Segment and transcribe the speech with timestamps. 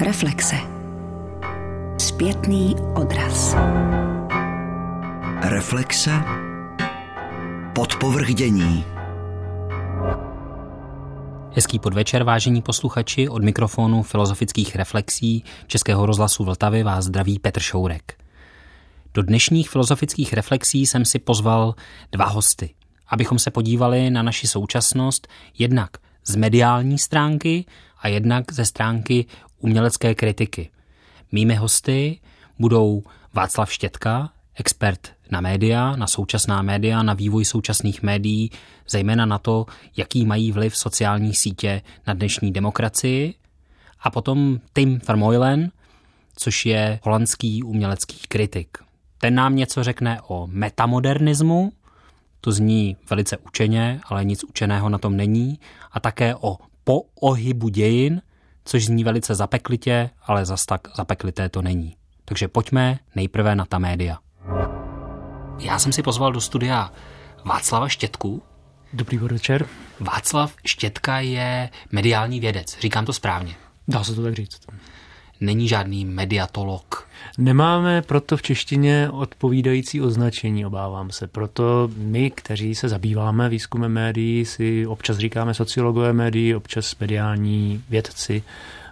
[0.00, 0.56] Reflexe.
[1.98, 3.56] Zpětný odraz.
[5.42, 6.10] Reflexe.
[7.74, 8.84] Podpovrdění.
[11.52, 18.18] Hezký podvečer, vážení posluchači, od mikrofonu filozofických reflexí Českého rozhlasu Vltavy vás zdraví Petr Šourek.
[19.14, 21.74] Do dnešních filozofických reflexí jsem si pozval
[22.12, 22.74] dva hosty,
[23.08, 25.28] abychom se podívali na naši současnost
[25.58, 25.90] jednak
[26.24, 27.64] z mediální stránky
[28.00, 29.26] a jednak ze stránky
[29.58, 30.70] umělecké kritiky.
[31.32, 32.20] Mými hosty
[32.58, 33.02] budou
[33.34, 38.50] Václav Štětka, expert na média, na současná média, na vývoj současných médií,
[38.88, 39.66] zejména na to,
[39.96, 43.34] jaký mají vliv sociální sítě na dnešní demokracii.
[44.00, 45.70] A potom Tim Vermeulen,
[46.36, 48.78] což je holandský umělecký kritik.
[49.18, 51.72] Ten nám něco řekne o metamodernismu,
[52.40, 55.58] to zní velice učeně, ale nic učeného na tom není,
[55.92, 58.22] a také o poohybu dějin,
[58.68, 61.96] což zní velice zapeklitě, ale zas tak zapeklité to není.
[62.24, 64.18] Takže pojďme nejprve na ta média.
[65.58, 66.92] Já jsem si pozval do studia
[67.44, 68.42] Václava Štětku.
[68.92, 69.66] Dobrý večer.
[70.00, 73.54] Václav Štětka je mediální vědec, říkám to správně.
[73.88, 74.60] Dá se to tak říct.
[75.40, 77.08] Není žádný mediatolog.
[77.38, 81.26] Nemáme proto v češtině odpovídající označení, obávám se.
[81.26, 88.42] Proto my, kteří se zabýváme výzkumem médií, si občas říkáme sociologové médií, občas mediální vědci,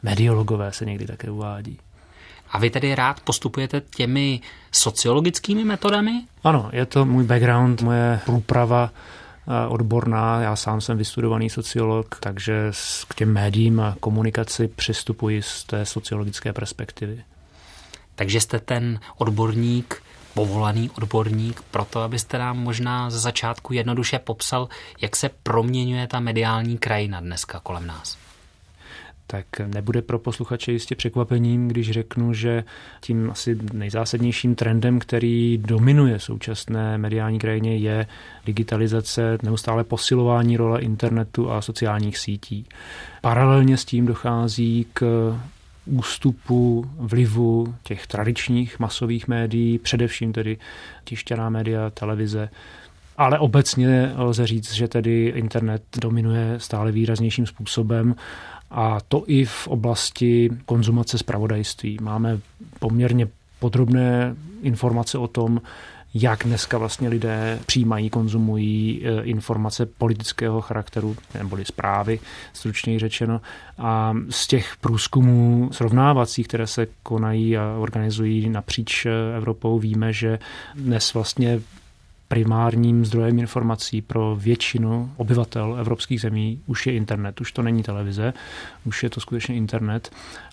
[0.02, 1.78] mediologové se někdy také uvádí.
[2.50, 4.40] A vy tedy rád postupujete těmi
[4.72, 6.22] sociologickými metodami?
[6.44, 8.90] Ano, je to můj background, moje průprava
[9.68, 10.40] odborná.
[10.40, 12.72] Já sám jsem vystudovaný sociolog, takže
[13.08, 17.24] k těm médiím a komunikaci přistupuji z té sociologické perspektivy.
[18.14, 20.02] Takže jste ten odborník,
[20.34, 24.68] povolaný odborník, proto abyste nám možná ze začátku jednoduše popsal,
[25.00, 28.25] jak se proměňuje ta mediální krajina dneska kolem nás
[29.26, 32.64] tak nebude pro posluchače jistě překvapením, když řeknu, že
[33.00, 38.06] tím asi nejzásadnějším trendem, který dominuje současné mediální krajině, je
[38.46, 42.66] digitalizace, neustále posilování role internetu a sociálních sítí.
[43.20, 45.32] Paralelně s tím dochází k
[45.86, 50.58] ústupu vlivu těch tradičních masových médií, především tedy
[51.04, 52.48] tištěná média, televize,
[53.16, 58.14] ale obecně lze říct, že tedy internet dominuje stále výraznějším způsobem
[58.70, 61.98] a to i v oblasti konzumace zpravodajství.
[62.00, 62.40] Máme
[62.78, 63.28] poměrně
[63.58, 65.60] podrobné informace o tom,
[66.14, 72.20] jak dneska vlastně lidé přijímají, konzumují e, informace politického charakteru, neboli zprávy,
[72.52, 73.40] stručněji řečeno.
[73.78, 80.38] A z těch průzkumů srovnávacích, které se konají a organizují napříč e, Evropou, víme, že
[80.74, 81.60] dnes vlastně
[82.28, 88.34] primárním zdrojem informací pro většinu obyvatel evropských zemí už je internet, už to není televize,
[88.84, 90.10] už je to skutečně internet.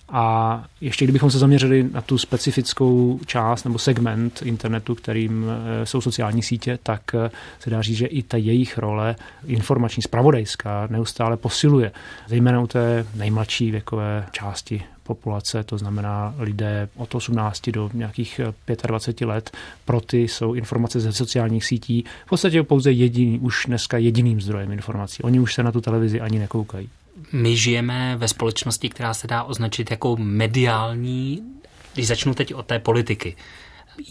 [0.08, 6.00] A ještě kdybychom se zaměřili na tu specifickou část nebo segment internetu, kterým eh, jsou
[6.00, 11.36] sociální sítě, tak eh, se dá říct, že i ta jejich role informační, spravodajská, neustále
[11.36, 11.92] posiluje.
[12.28, 18.40] Zejména u té nejmladší věkové části populace, to znamená lidé od 18 do nějakých
[18.86, 23.98] 25 let, pro ty jsou informace ze sociálních sítí v podstatě pouze jediný, už dneska
[23.98, 25.22] jediným zdrojem informací.
[25.22, 26.88] Oni už se na tu televizi ani nekoukají.
[27.32, 31.42] My žijeme ve společnosti, která se dá označit jako mediální,
[31.94, 33.36] když začnu teď od té politiky.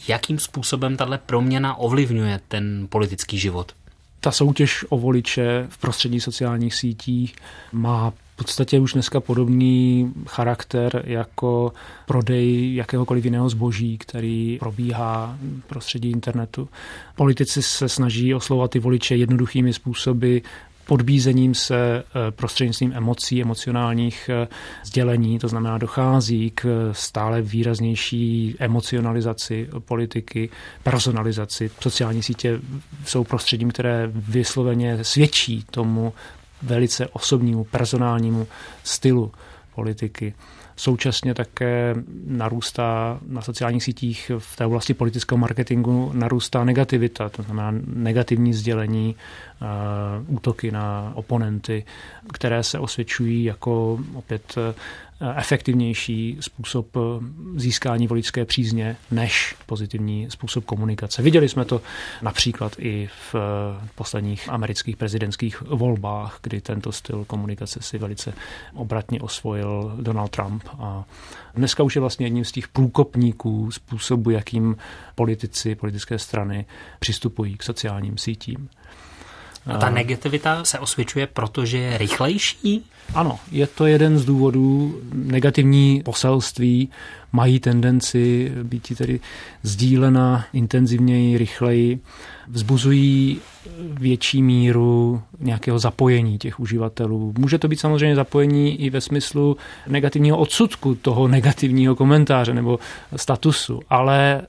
[0.08, 3.72] Jakým způsobem tahle proměna ovlivňuje ten politický život?
[4.20, 7.34] Ta soutěž o voliče v prostředí sociálních sítí
[7.72, 11.74] má v podstatě už dneska podobný charakter jako
[12.06, 16.70] prodej jakéhokoliv jiného zboží, který probíhá v prostředí internetu.
[17.16, 20.38] Politici se snaží oslovat ty voliče jednoduchými způsoby,
[20.86, 24.48] podbízením se eh, prostřednictvím emocí, emocionálních eh,
[24.86, 30.50] sdělení, to znamená dochází k stále výraznější emocionalizaci politiky,
[30.84, 31.72] personalizaci.
[31.80, 32.60] Sociální sítě
[33.06, 36.14] jsou prostředím, které vysloveně svědčí tomu
[36.64, 38.48] velice osobnímu, personálnímu
[38.84, 39.32] stylu
[39.76, 40.34] politiky.
[40.76, 41.96] Současně také
[42.28, 49.16] narůstá na sociálních sítích v té oblasti politického marketingu narůstá negativita, to znamená negativní sdělení,
[49.16, 49.66] eh,
[50.28, 51.86] útoky na oponenty,
[52.34, 54.56] které se osvědčují jako opět
[55.36, 57.00] efektivnější způsob eh,
[57.56, 61.22] získání voličské přízně než pozitivní způsob komunikace.
[61.22, 61.82] Viděli jsme to
[62.22, 68.34] například i v eh, posledních amerických prezidentských volbách, kdy tento styl komunikace si velice
[68.74, 71.04] obratně osvojil Donald Trump a
[71.56, 74.78] dneska už je vlastně jedním z těch průkopníků způsobu, jakým
[75.16, 76.66] politici, politické strany
[77.00, 78.70] přistupují k sociálním sítím.
[79.66, 82.86] A ta negativita se osvědčuje, protože je rychlejší?
[83.14, 85.00] Ano, je to jeden z důvodů.
[85.14, 86.90] Negativní poselství
[87.32, 89.20] mají tendenci být tedy
[89.64, 92.00] sdílena intenzivněji, rychleji,
[92.48, 93.40] vzbuzují
[94.00, 97.34] větší míru nějakého zapojení těch uživatelů.
[97.38, 99.58] Může to být samozřejmě zapojení i ve smyslu
[99.88, 102.80] negativního odsudku toho negativního komentáře nebo
[103.16, 104.42] statusu, ale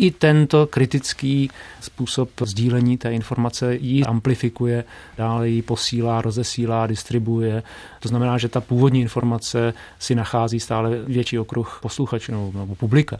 [0.00, 1.50] i tento kritický
[1.80, 4.84] způsob sdílení té informace ji amplifikuje,
[5.18, 7.62] dále ji posílá, rozesílá, distribuje.
[8.00, 13.16] To znamená, že ta původní informace si nachází stále větší okruh posluchačů nebo publika.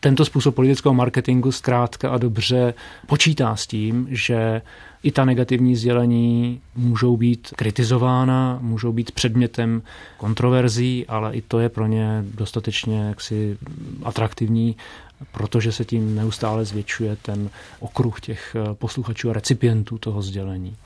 [0.00, 2.74] Tento způsob politického marketingu zkrátka a dobře
[3.06, 4.62] počítá s tím, že
[5.02, 9.82] i ta negativní sdělení můžou být kritizována, můžou být předmětem
[10.16, 13.58] kontroverzí, ale i to je pro ně dostatečně jaksi
[14.02, 14.76] atraktivní
[15.32, 20.76] protože se tím neustále zvětšuje ten okruh těch eh, posluchačů a recipientů toho sdělení.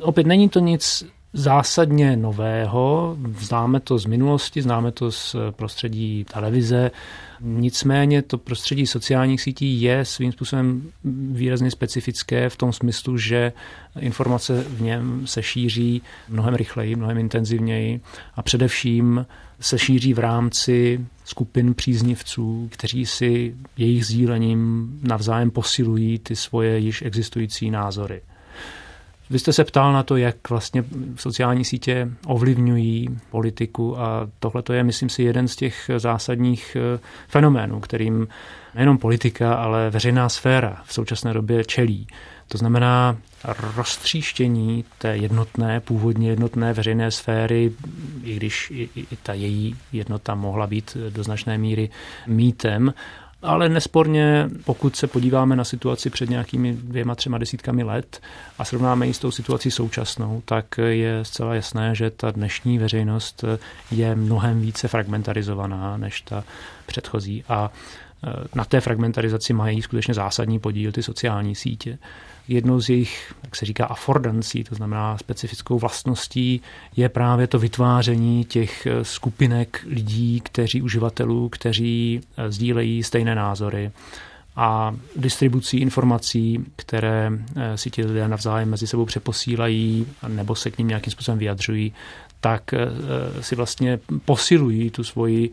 [0.00, 3.16] Opět není to nic zásadně nového.
[3.38, 6.90] Známe to z minulosti, známe to z prostředí televize.
[7.40, 10.90] Nicméně to prostředí sociálních sítí je svým způsobem
[11.32, 13.52] výrazně specifické v tom smyslu, že
[14.00, 18.00] informace v něm se šíří mnohem rychleji, mnohem intenzivněji
[18.34, 19.26] a především
[19.60, 27.02] se šíří v rámci skupin příznivců, kteří si jejich sdílením navzájem posilují ty svoje již
[27.02, 28.22] existující názory.
[29.30, 30.84] Vy jste se ptal na to, jak vlastně
[31.16, 37.00] sociální sítě ovlivňují politiku a tohle to je, myslím si, jeden z těch zásadních eh,
[37.28, 38.28] fenoménů, kterým
[38.74, 42.06] nejenom politika, ale veřejná sféra v současné době čelí.
[42.52, 43.16] To znamená
[43.76, 47.72] roztříštění té jednotné, původně jednotné veřejné sféry,
[48.24, 51.90] i když i, i ta její jednota mohla být do značné míry
[52.26, 52.94] mýtem,
[53.42, 58.20] ale nesporně, pokud se podíváme na situaci před nějakými dvěma, třema desítkami let
[58.58, 63.44] a srovnáme ji s tou situací současnou, tak je zcela jasné, že ta dnešní veřejnost
[63.90, 66.44] je mnohem více fragmentarizovaná než ta
[66.86, 67.44] předchozí.
[67.48, 67.70] A
[68.54, 71.98] na té fragmentarizaci mají skutečně zásadní podíl ty sociální sítě.
[72.48, 76.60] Jednou z jejich, jak se říká, affordancí, to znamená specifickou vlastností,
[76.96, 83.90] je právě to vytváření těch eh, skupinek lidí, kteří uživatelů, kteří eh, sdílejí stejné názory
[84.56, 90.78] a distribucí informací, které eh, si ti lidé navzájem mezi sebou přeposílají nebo se k
[90.78, 91.92] ním nějakým způsobem vyjadřují,
[92.42, 92.74] tak
[93.40, 95.50] si vlastně posilují tu svoji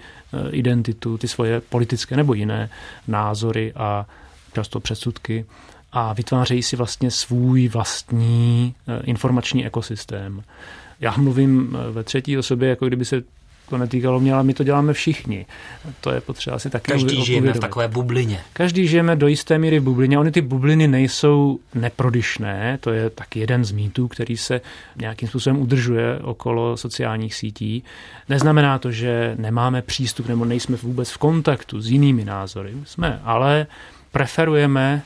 [0.52, 2.70] identitu, ty svoje politické nebo jiné
[3.08, 4.06] názory a
[4.54, 5.46] často předsudky
[5.92, 10.44] a vytvářejí si vlastně svůj vlastní eh, informační ekosystém.
[11.00, 13.24] Já mluvím eh, ve třetí osobě, jako kdyby se
[13.70, 15.46] to netýkalo mě, ale my to děláme všichni.
[16.02, 18.40] To je potřeba si taky Každý žijeme v takové bublině.
[18.54, 20.20] Každý žijeme do jisté míry v bublině.
[20.20, 24.62] Ony ty bubliny nejsou neprodyšné, to je taky jeden z mýtů, který se
[24.96, 27.84] nějakým způsobem udržuje okolo sociálních sítí.
[28.30, 32.74] Neznamená to, že nemáme přístup nebo nejsme vůbec v kontaktu s jinými názory.
[32.84, 33.68] Jsme, ale
[34.12, 35.02] preferujeme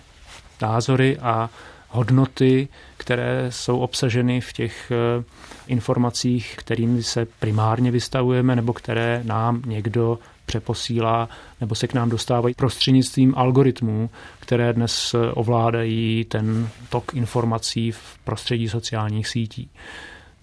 [0.61, 1.49] názory a
[1.89, 2.67] hodnoty,
[3.03, 5.23] které jsou obsaženy v těch eh,
[5.67, 11.29] informacích, kterými se primárně vystavujeme, nebo které nám někdo přeposílá
[11.61, 14.09] nebo se k nám dostávají prostřednictvím algoritmů,
[14.39, 19.69] které dnes eh, ovládají ten tok informací v prostředí sociálních sítí.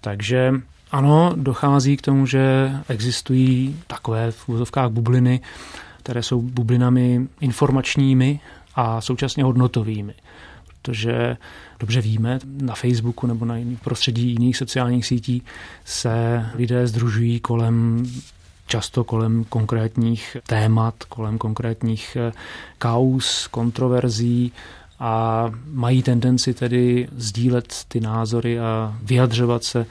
[0.01, 0.55] Takže
[0.91, 5.41] ano, dochází k tomu, že existují takové v úzovkách bubliny,
[6.03, 8.41] které jsou bublinami informačními,
[8.75, 10.15] a současně hodnotovými.
[10.83, 11.37] Protože
[11.81, 15.43] dobře víme, na Facebooku nebo na jiných prostředí jiných sociálních sítí
[15.85, 18.07] se lidé združují kolem
[18.67, 22.33] často kolem konkrétních témat, kolem konkrétních eh,
[22.79, 24.53] kaus, kontroverzí
[24.99, 29.87] a mají tendenci tedy sdílet ty názory a vyjadřovat se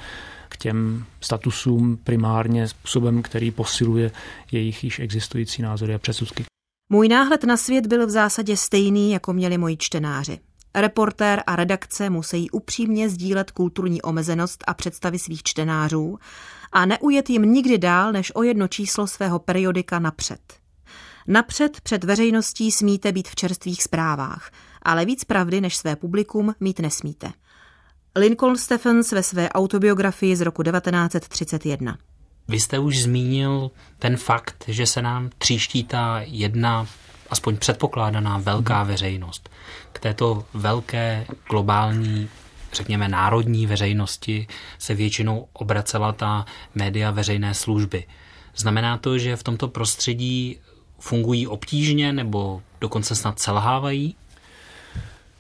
[0.50, 4.12] k těm statusům primárně způsobem, který posiluje
[4.52, 6.44] jejich již existující názory a předsudky.
[6.92, 10.40] Můj náhled na svět byl v zásadě stejný, jako měli moji čtenáři.
[10.76, 16.20] Reportér a redakce musí upřímně sdílet kulturní omezenost a představy svých čtenářů
[16.72, 20.40] a neujet jim nikdy dál než o jedno číslo svého periodika napřed.
[21.28, 26.80] Napřed před veřejností smíte být v čerstvých zprávách, ale víc pravdy než své publikum mít
[26.80, 27.32] nesmíte.
[28.16, 31.98] Lincoln Stephens ve své autobiografii z roku 1931.
[32.48, 36.88] Vy jste už zmínil ten fakt, že se nám tříští ta jedna,
[37.30, 38.88] aspoň předpokládaná velká mhm.
[38.88, 39.50] veřejnost.
[39.92, 42.30] K této velké globální
[42.74, 44.48] řekněme, národní veřejnosti
[44.80, 46.46] se většinou obracela ta
[46.76, 48.04] média veřejné služby.
[48.56, 50.58] Znamená to, že v tomto prostředí
[51.00, 54.16] fungují obtížně nebo dokonce snad selhávají?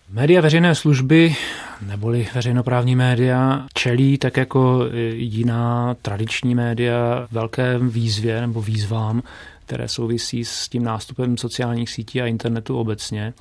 [0.10, 1.36] Média veřejné služby
[1.81, 9.24] neboli veřejnoprávní média čelí tak jako jiná tradiční média velké výzvě nebo výzvám,
[9.69, 13.33] které souvisí s tím nástupem sociálních sítí a internetu obecně.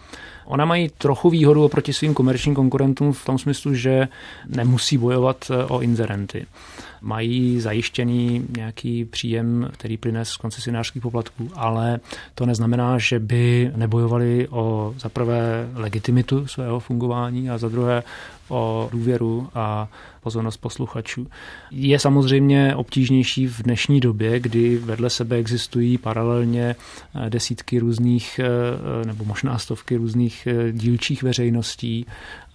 [0.45, 4.09] Ona mají trochu výhodu oproti svým komerčním konkurentům v tom smyslu, že
[4.47, 6.47] nemusí bojovat eh, o inzerenty.
[7.01, 12.01] Mají zajištěný nějaký příjem, který plyne z koncesionářských poplatků, ale
[12.35, 18.03] to neznamená, že by nebojovali o za prvé legitimitu svého fungování a za druhé
[18.49, 19.89] o důvěru a
[20.23, 21.27] pozornost posluchačů.
[21.71, 29.07] Je samozřejmě obtížnější v dnešní době, kdy vedle sebe existují paralelně eh, desítky různých eh,
[29.07, 32.07] nebo možná stovky různých eh, dílčích veřejností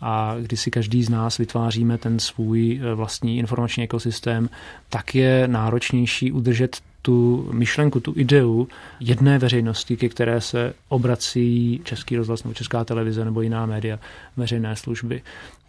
[0.02, 4.50] a kdy si každý z nás vytváříme ten svůj vlastní informační ekosystém,
[4.90, 8.68] tak je náročnější udržet tu myšlenku, tu ideu
[9.00, 14.00] jedné veřejnosti, ke které se obrací Český rozhlas nebo Česká televize nebo jiná média
[14.38, 15.22] veřejné služby.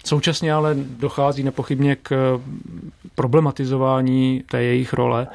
[0.04, 2.40] Současně ale dochází nepochybně k
[3.14, 5.26] problematizování té jejich role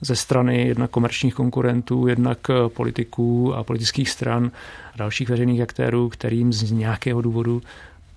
[0.00, 4.50] ze strany jednak komerčních konkurentů, jednak politiků a politických stran
[4.94, 7.62] a dalších veřejných aktérů, kterým z nějakého důvodu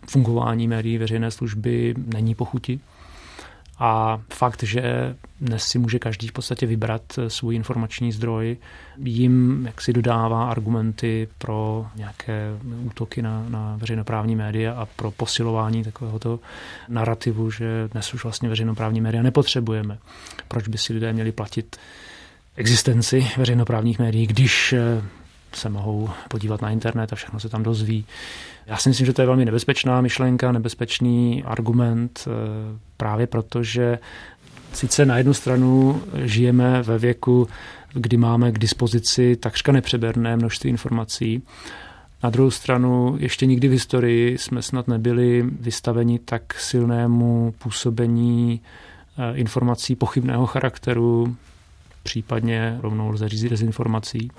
[0.09, 2.79] fungování médií veřejné služby není pochuti.
[3.79, 8.57] A fakt, že dnes si může každý v podstatě vybrat svůj informační zdroj,
[8.97, 12.49] jim jak si dodává argumenty pro nějaké
[12.85, 16.39] útoky na, na veřejnoprávní média a pro posilování takovéhoto
[16.87, 19.97] narrativu, že dnes už vlastně veřejnoprávní média nepotřebujeme.
[20.47, 21.77] Proč by si lidé měli platit
[22.55, 24.75] existenci veřejnoprávních médií, když
[25.53, 28.05] se mohou podívat na internet a všechno se tam dozví.
[28.65, 32.29] Já si myslím, že to je velmi nebezpečná myšlenka, nebezpečný argument, eh,
[32.97, 33.99] právě proto, že
[34.73, 37.47] sice na jednu stranu žijeme ve věku,
[37.93, 41.43] kdy máme k dispozici takřka nepřeberné množství informací,
[42.23, 48.61] na druhou stranu ještě nikdy v historii jsme snad nebyli vystaveni tak silnému působení
[49.17, 51.35] eh, informací pochybného charakteru,
[52.03, 54.29] případně rovnou lze říct dezinformací.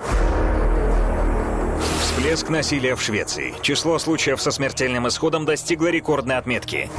[2.20, 3.54] Всплеск насилия в Швеции.
[3.62, 6.90] Число случаев со смертельным исходом достигло рекордной отметки.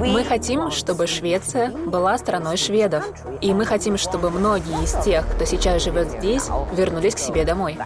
[0.00, 3.04] Мы хотим, чтобы Швеция была страной шведов.
[3.40, 7.78] И мы хотим, чтобы многие из тех, кто сейчас живет здесь, вернулись к себе домой.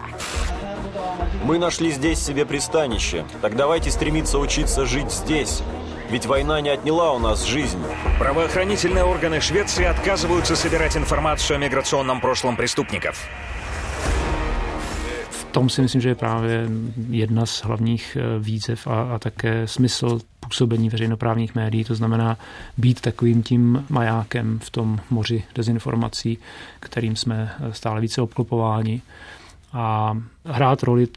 [1.43, 3.23] Мы нашли здесь себе пристанище.
[3.43, 5.61] Так давайте стремиться учиться жить здесь.
[6.09, 7.83] Ведь война не отняла у нас жизнь.
[8.17, 13.29] Правоохранительные органы Швеции отказываются собирать информацию о миграционном прошлом преступников.
[15.51, 16.69] Tom si myslím, že je právě
[17.09, 22.37] jedna z hlavních eh, výzev a, a také smysl působení veřejnoprávních médií, to znamená
[22.77, 26.37] být takovým tím majákem v tom moři dezinformací,
[26.79, 29.01] kterým jsme eh, stále více obklopováni
[29.73, 31.07] a hrát roli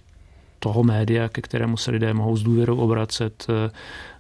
[0.59, 3.71] toho média, ke kterému se lidé mohou s důvěrou obracet, eh,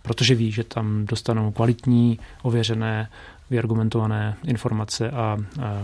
[0.02, 3.08] protože ví, že tam dostanou kvalitní, ověřené,
[3.50, 5.38] vyargumentované informace a, a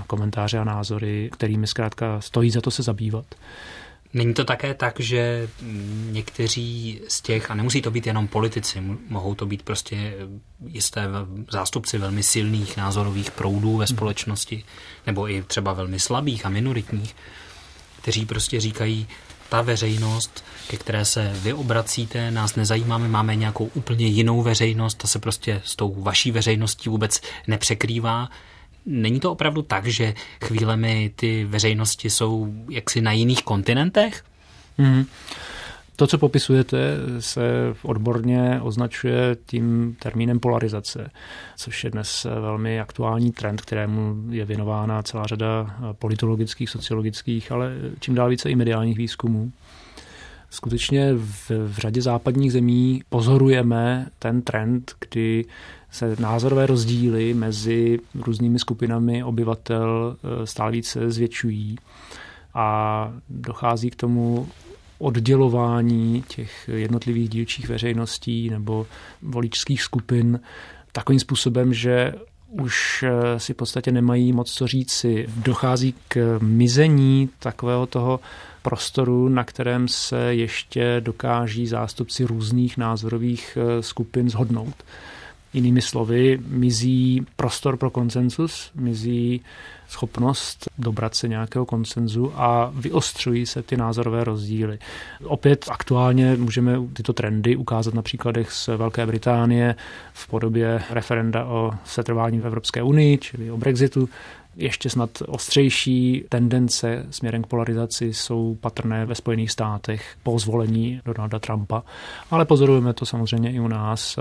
[0.06, 3.26] komentáře a názory, kterými zkrátka stojí za to se zabývat.
[4.14, 5.48] Není to také tak, že
[6.10, 10.14] někteří z těch, a nemusí to být jenom politici, mohou to být prostě
[10.66, 11.08] jisté
[11.50, 14.64] zástupci velmi silných názorových proudů ve společnosti,
[15.06, 17.16] nebo i třeba velmi slabých a minoritních,
[18.02, 19.06] kteří prostě říkají,
[19.48, 25.08] ta veřejnost, ke které se vy obracíte, nás nezajímáme, máme nějakou úplně jinou veřejnost, ta
[25.08, 28.28] se prostě s tou vaší veřejností vůbec nepřekrývá.
[28.86, 34.24] Není to opravdu tak, že chvílemi ty veřejnosti jsou jaksi na jiných kontinentech?
[34.78, 35.04] Hmm.
[35.96, 36.78] To, co popisujete,
[37.18, 37.42] se
[37.82, 41.10] odborně označuje tím termínem polarizace,
[41.56, 48.14] což je dnes velmi aktuální trend, kterému je věnována celá řada politologických, sociologických, ale čím
[48.14, 49.52] dál více i mediálních výzkumů.
[50.50, 55.44] Skutečně v, v řadě západních zemí pozorujeme ten trend, kdy
[55.90, 61.76] se názorové rozdíly mezi různými skupinami obyvatel eh, stále více zvětšují
[62.54, 64.48] a dochází k tomu
[64.98, 68.86] oddělování těch jednotlivých dílčích veřejností nebo
[69.22, 70.40] voličských skupin
[70.92, 72.14] takovým způsobem, že
[72.48, 75.26] už eh, si v podstatě nemají moc co říci.
[75.36, 78.20] Dochází k mizení takového toho
[78.62, 84.74] prostoru, na kterém se ještě dokáží zástupci různých názorových eh, skupin zhodnout
[85.58, 89.40] Jinými slovy, mizí prostor pro konsenzus, mizí
[89.88, 94.78] schopnost dobrat se nějakého konsenzu a vyostřují se ty názorové rozdíly.
[95.24, 99.74] Opět aktuálně můžeme tyto trendy ukázat na příkladech z Velké Británie
[100.12, 104.08] v podobě referenda o setrvání v Evropské unii, čili o Brexitu,
[104.56, 111.38] ještě snad ostřejší tendence směrem k polarizaci jsou patrné ve Spojených státech po zvolení Donalda
[111.38, 111.82] Trumpa,
[112.30, 114.18] ale pozorujeme to samozřejmě i u nás.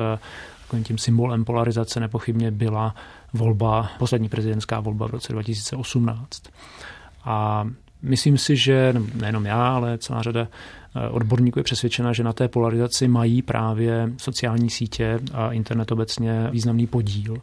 [0.68, 2.96] Takovým tím symbolem polarizace nepochybně byla
[3.34, 6.42] volba, poslední prezidentská volba v roce 2018.
[7.26, 7.68] A
[8.02, 10.48] myslím si, že nejenom já, ale celá řada
[10.96, 16.48] eh, odborníků je přesvědčena, že na té polarizaci mají právě sociální sítě a internet obecně
[16.52, 17.38] významný podíl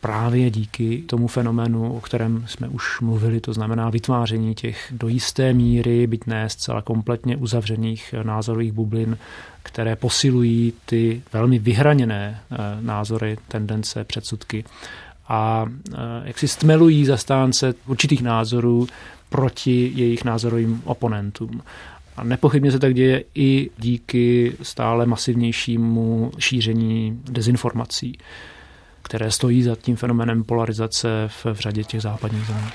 [0.00, 5.52] právě díky tomu fenoménu, o kterém jsme už mluvili, to znamená vytváření těch do jisté
[5.52, 9.18] míry, byť ne zcela kompletně uzavřených názorových bublin,
[9.62, 14.64] které posilují ty velmi vyhraněné eh, názory, tendence, předsudky
[15.28, 18.86] a eh, jak si stmelují zastánce určitých názorů
[19.28, 21.62] proti jejich názorovým oponentům.
[22.16, 28.18] A nepochybně se tak děje i díky stále masivnějšímu šíření dezinformací
[29.10, 32.70] které stojí za tím fenomenem polarizace v, v řadě těch západních zemí.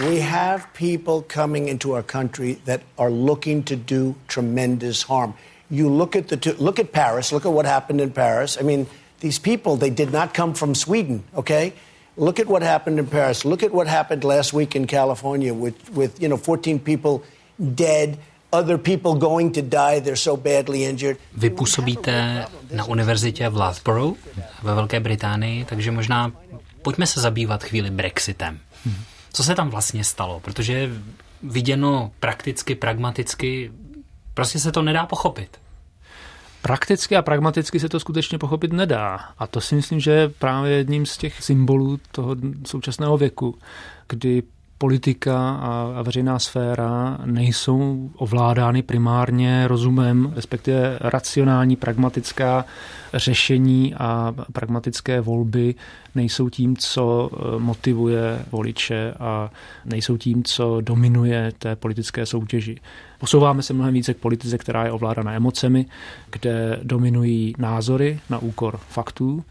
[0.00, 5.34] We have people coming into our country that are looking to do tremendous harm.
[5.70, 7.32] You look at the two, look at Paris.
[7.32, 8.58] Look at what happened in Paris.
[8.60, 8.86] I mean,
[9.20, 11.22] these people they did not come from Sweden.
[11.34, 11.72] Okay,
[12.16, 13.44] look at what happened in Paris.
[13.44, 17.22] Look at what happened last week in California with with you know 14 people
[17.74, 18.18] dead.
[21.36, 24.16] Vy působíte na univerzitě v Loughborough
[24.62, 26.32] ve Velké Británii, takže možná
[26.82, 28.58] pojďme se zabývat chvíli Brexitem.
[29.32, 30.40] Co se tam vlastně stalo?
[30.40, 30.90] Protože
[31.42, 33.72] viděno prakticky, pragmaticky,
[34.34, 35.58] prostě se to nedá pochopit.
[36.62, 39.20] Prakticky a pragmaticky se to skutečně pochopit nedá.
[39.38, 42.36] A to si myslím, že je právě jedním z těch symbolů toho
[42.66, 43.58] současného věku,
[44.08, 44.42] kdy
[44.78, 52.64] politika a, veřejná sféra nejsou ovládány primárně rozumem, respektive racionální, pragmatická
[53.14, 55.74] řešení a pragmatické volby
[56.14, 59.50] nejsou tím, co e, motivuje voliče a
[59.84, 62.80] nejsou tím, co dominuje té politické soutěži.
[63.18, 65.86] Posouváme se mnohem více k politice, která je ovládána emocemi,
[66.30, 69.44] kde dominují názory na úkor faktů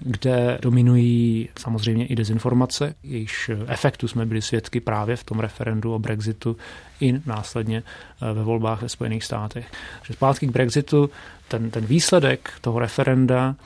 [0.00, 5.98] kde dominují samozřejmě i dezinformace, jejichž efektu jsme byli svědky právě v tom referendu o
[5.98, 6.56] Brexitu
[7.00, 7.82] i následně
[8.22, 9.66] eh, ve volbách ve Spojených státech.
[10.04, 11.10] Že zpátky k Brexitu,
[11.48, 13.56] ten, ten výsledek toho referenda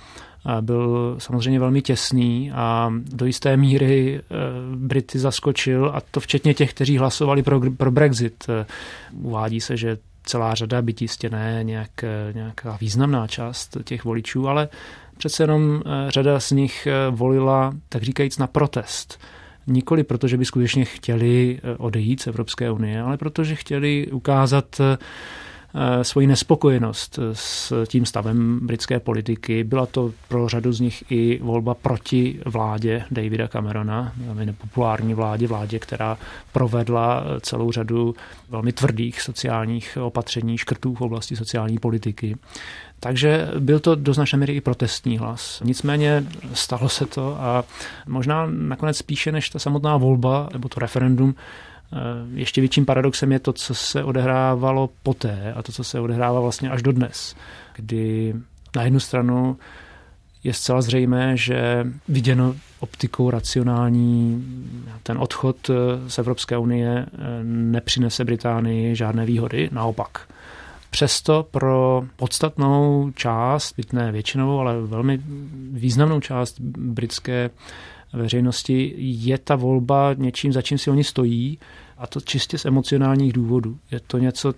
[0.46, 4.34] eh, byl samozřejmě velmi těsný a do jisté míry eh,
[4.76, 8.46] Brity zaskočil, a to včetně těch, kteří hlasovali pro, pro Brexit.
[9.12, 11.90] Uvádí se, že celá řada, byť jistě ne nějak,
[12.32, 14.68] nějaká významná část těch voličů, ale
[15.18, 19.20] přece jenom eh, řada z nich eh, volila, tak říkajíc, na protest.
[19.66, 24.80] Nikoli proto, že by skutečně chtěli eh, odejít z Evropské unie, ale protože chtěli ukázat
[26.02, 29.64] svoji nespokojenost s tím stavem britské politiky.
[29.64, 35.46] Byla to pro řadu z nich i volba proti vládě Davida Camerona, velmi nepopulární vládě,
[35.46, 36.18] vládě, která
[36.52, 38.14] provedla celou řadu
[38.48, 42.36] velmi tvrdých sociálních opatření, škrtů v oblasti sociální politiky.
[43.00, 45.62] Takže byl to do značné míry i protestní hlas.
[45.64, 47.64] Nicméně stalo se to a
[48.06, 51.73] možná nakonec spíše než ta samotná volba nebo to referendum, eh,
[52.34, 56.70] ještě větším paradoxem je to, co se odehrávalo poté a to, co se odehrává vlastně
[56.70, 57.36] až do dnes,
[57.76, 58.34] kdy
[58.76, 59.56] na jednu stranu
[60.44, 64.44] je zcela zřejmé, že viděno optikou racionální
[65.02, 65.70] ten odchod
[66.08, 70.28] z Evropské unie eh, nepřinese Británii žádné výhody, naopak.
[70.90, 75.20] Přesto pro podstatnou část, byť ne většinovou, ale velmi
[75.72, 77.50] významnou část britské
[78.16, 81.58] veřejnosti je ta volba něčím, za čím si oni stojí,
[81.98, 83.78] a to čistě z emocionálních důvodů.
[83.90, 84.54] Je to něco,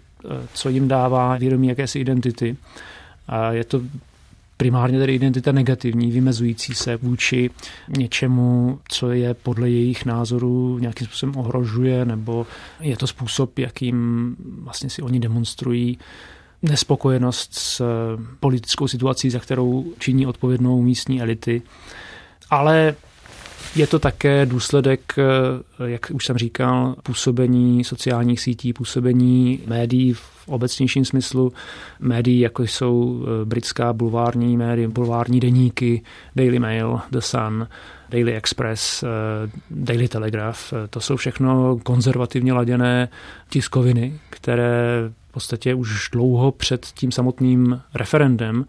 [0.54, 2.56] co jim dává vědomí jakési identity.
[3.28, 3.80] A je to
[4.56, 7.50] primárně tedy identita negativní, vymezující se vůči
[7.98, 12.46] něčemu, co je podle jejich názoru nějakým způsobem ohrožuje, nebo
[12.80, 15.98] je to způsob, jakým vlastně si oni demonstrují
[16.62, 17.82] nespokojenost s
[18.40, 21.62] politickou situací, za kterou činí odpovědnou místní elity.
[22.50, 22.94] Ale
[23.76, 30.22] Je to také důsledek, eh, jak už jsem říkal, působení sociálních sítí, působení médií v
[30.46, 31.52] obecnějším smyslu,
[32.00, 36.02] médií, jako jsou eh, britská bulvární média, bulvární deníky,
[36.36, 37.68] Daily Mail, The Sun,
[38.08, 39.06] Daily Express, eh,
[39.70, 40.72] Daily Telegraph.
[40.90, 43.08] To jsou všechno konzervativně laděné
[43.48, 48.64] tiskoviny, které v podstatě už dlouho před tím samotným referendem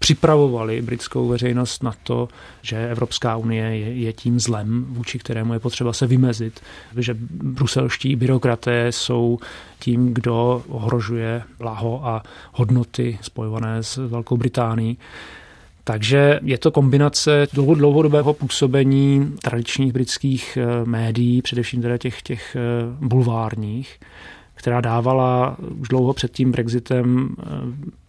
[0.00, 2.28] připravovali britskou veřejnost na to,
[2.62, 6.60] že Evropská unie je, je tím zlem, vůči kterému je potřeba se vymezit,
[6.96, 9.38] že bruselští byrokraté jsou
[9.78, 14.98] tím, kdo ohrožuje blaho a hodnoty spojované s Velkou Británií.
[15.84, 22.60] Takže je to kombinace dlouhodobého působení tradičních britských eh, médií, především teda těch, těch eh,
[23.06, 24.00] bulvárních,
[24.54, 28.00] která dávala už dlouho před tím Brexitem eh,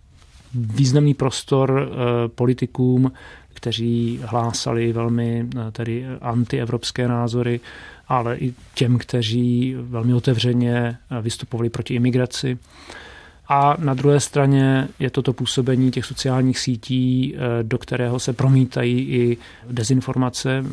[0.53, 3.11] významný prostor eh, politikům,
[3.53, 7.59] kteří hlásali velmi eh, tedy antievropské názory,
[8.07, 12.57] ale i těm, kteří velmi otevřeně eh, vystupovali proti imigraci.
[13.53, 19.37] A na druhé straně je toto působení těch sociálních sítí, do kterého se promítají i
[19.69, 20.63] dezinformace.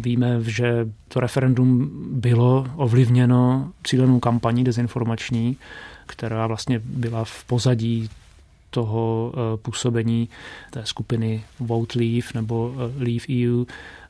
[0.00, 5.56] Víme, že to referendum bylo ovlivněno cílenou kampaní dezinformační,
[6.06, 8.08] která vlastně byla v pozadí
[8.76, 10.28] toho eh, působení
[10.70, 13.64] té skupiny Vote Leave nebo eh, Leave EU,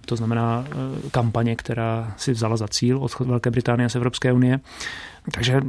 [0.07, 4.61] to znamená eh, kampaně, která si vzala za cíl odchod Velké Británie z Evropské unie.
[5.33, 5.61] Takže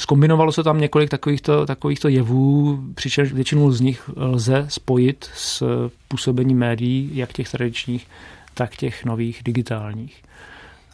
[0.00, 5.62] skombinovalo se tam několik takovýchto, takovýchto jevů, přičemž většinu z nich lze spojit s
[6.08, 8.06] působením médií, jak těch tradičních,
[8.54, 10.22] tak těch nových digitálních.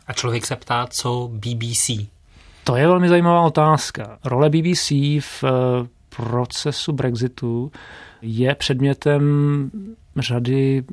[0.07, 1.91] A člověk se ptá, co BBC?
[2.65, 4.19] To je velmi zajímavá otázka.
[4.25, 4.91] Role BBC
[5.21, 5.45] v
[6.19, 7.73] procesu Brexitu
[8.23, 9.23] je předmětem
[10.17, 10.85] řady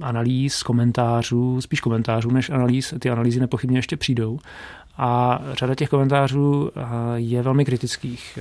[0.00, 2.94] analýz, komentářů, spíš komentářů než analýz.
[2.98, 4.38] Ty analýzy nepochybně ještě přijdou.
[4.96, 6.70] A řada těch komentářů
[7.14, 8.38] je velmi kritických.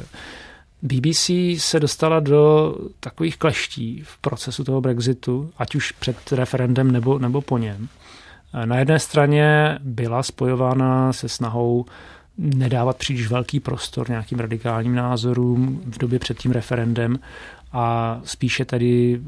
[0.82, 7.20] BBC se dostala do takových kleští v procesu toho Brexitu, ať už před referendem nebo,
[7.20, 7.88] nebo po něm.
[8.66, 11.86] Na jedné straně byla spojována se snahou
[12.38, 17.20] nedávat příliš velký prostor nějakým radikálním názorům v době před tím referendem
[17.74, 19.22] a spíše tady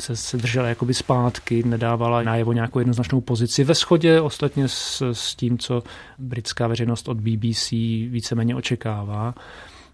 [0.00, 5.34] se, se držela jakoby zpátky, nedávala najevo nějakou jednoznačnou pozici ve shodě ostatně s, s
[5.34, 5.82] tím, co
[6.18, 7.70] britská veřejnost od BBC
[8.08, 9.34] víceméně očekává.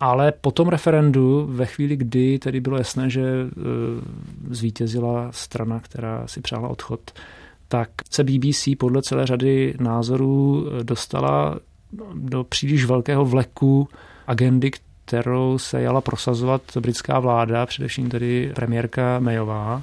[0.01, 3.47] Ale po tom referendu, ve chvíli, kdy tedy bylo jasné, že e,
[4.51, 7.01] zvítězila strana, která si přála odchod,
[7.69, 11.59] tak se BBC podle celé řady názorů dostala
[12.15, 13.89] do příliš velkého vleku
[14.27, 14.71] agendy,
[15.05, 19.83] kterou se jala prosazovat britská vláda, především tedy premiérka Mayová.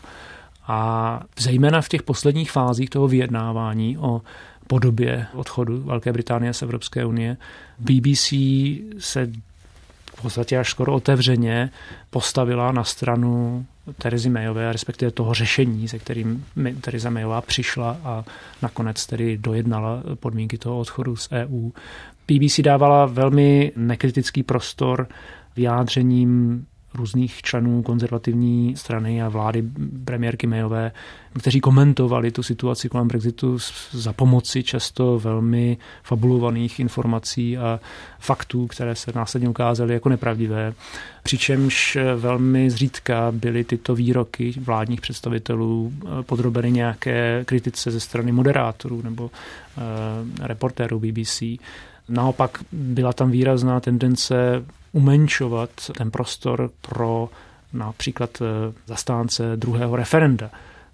[0.67, 4.21] A zejména v těch posledních fázích toho vyjednávání o
[4.67, 7.37] podobě odchodu Velké Británie z Evropské unie,
[7.79, 8.33] BBC
[8.99, 9.31] se
[10.15, 11.69] v podstatě až skoro otevřeně
[12.09, 13.65] postavila na stranu
[13.97, 16.45] Terezy Mayové, respektive toho řešení, se kterým
[16.81, 18.23] Tereza Mayová přišla a
[18.61, 21.69] nakonec tedy dojednala podmínky toho odchodu z EU.
[22.27, 25.07] BBC dávala velmi nekritický prostor
[25.55, 29.63] vyjádřením různých členů konzervativní strany a vlády
[30.05, 30.91] premiérky Mayové,
[31.39, 33.57] kteří komentovali tu situaci kolem Brexitu
[33.91, 37.79] za pomoci často velmi fabulovaných informací a
[38.19, 40.73] faktů, které se následně ukázaly jako nepravdivé.
[41.23, 49.01] Přičemž velmi zřídka byly tyto výroky vládních představitelů eh, podrobeny nějaké kritice ze strany moderátorů
[49.01, 49.31] nebo uh,
[50.41, 51.43] reportérů BBC.
[52.09, 57.29] Naopak byla tam výrazná tendence umenšovat ten prostor pro
[57.73, 60.49] například eh, zastánce druhého referenda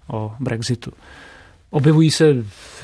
[0.08, 0.92] o Brexitu.
[1.70, 2.34] Objevují se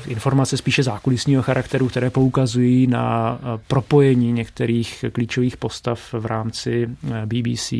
[0.07, 7.25] informace spíše zákulisního charakteru, které poukazují na eh, propojení některých klíčových postav v rámci eh,
[7.25, 7.73] BBC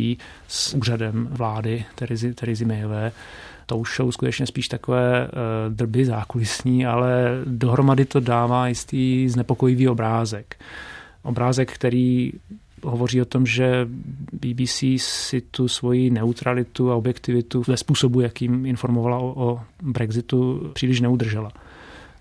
[0.48, 3.12] s úřadem vlády Terezy, Terezy Mayové.
[3.66, 5.28] To už jsou skutečně spíš takové
[5.70, 10.56] drby zákulisní, ale dohromady to dává jistý znepokojivý obrázek.
[11.24, 12.32] Obrázek, který
[12.84, 13.88] hovoří o tom, že
[14.34, 21.02] BBC si tu svoji neutralitu a objektivitu ve způsobu, jakým informovala o, o Brexitu, příliš
[21.02, 21.52] neudržela.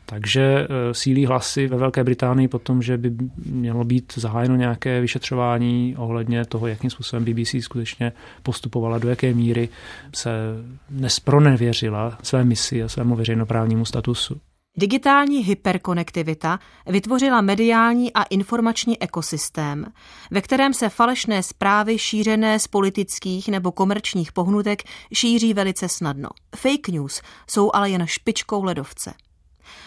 [0.07, 3.13] Takže e, sílí hlasy ve Velké Británii potom, že by
[3.47, 9.69] mělo být zahájeno nějaké vyšetřování ohledně toho, jakým způsobem BBC skutečně postupovala, do jaké míry
[10.15, 10.31] se
[10.91, 14.41] nespronevěřila své misi a svému veřejnoprávnímu statusu.
[14.79, 19.87] Digitální hyperkonektivita vytvořila mediální a informační ekosystém,
[20.31, 24.83] ve kterém se falešné zprávy šířené z politických nebo komerčních pohnutek
[25.15, 26.29] šíří velice snadno.
[26.57, 29.15] Fake news jsou ale jen špičkou ledovce.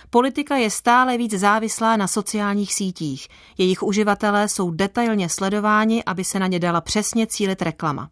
[0.09, 3.27] Politika je stále víc závislá na sociálních sítích.
[3.57, 8.09] Jejich uživatelé jsou detailně sledováni, aby se na ně dala přesně cílit reklama.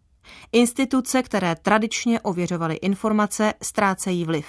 [0.52, 4.46] Instituce, které tradičně ověřovaly informace, ztrácejí vliv.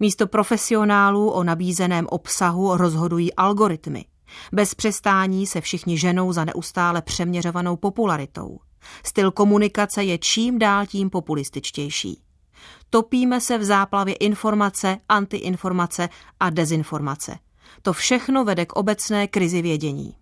[0.00, 4.04] Místo profesionálů o nabízeném obsahu rozhodují algoritmy.
[4.52, 8.58] Bez přestání se všichni ženou za neustále přeměřovanou popularitou.
[9.04, 12.22] Styl komunikace je čím dál tím populističtější.
[12.90, 16.08] Topíme se v záplavě informace, antiinformace
[16.40, 17.38] a dezinformace.
[17.82, 20.14] To všechno vede k obecné krizi vědění.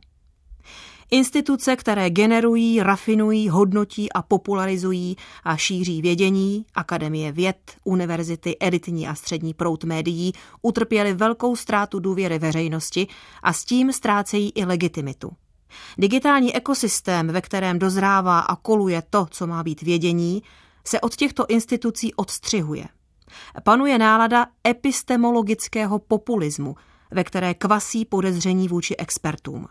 [1.11, 9.14] Instituce, které generují, rafinují, hodnotí a popularizují a šíří vědění, akademie věd, univerzity, editní a
[9.14, 13.07] střední prout médií, utrpěly velkou ztrátu důvěry veřejnosti
[13.42, 15.31] a s tím ztrácejí i legitimitu.
[15.99, 20.42] Digitální ekosystém, ve kterém dozrává a koluje to, co má být vědění,
[20.85, 22.85] se od těchto institucí odstřihuje.
[23.64, 26.77] Panuje nálada epistemologického populismu,
[27.11, 29.66] ve které kvasí podezření vůči expertům.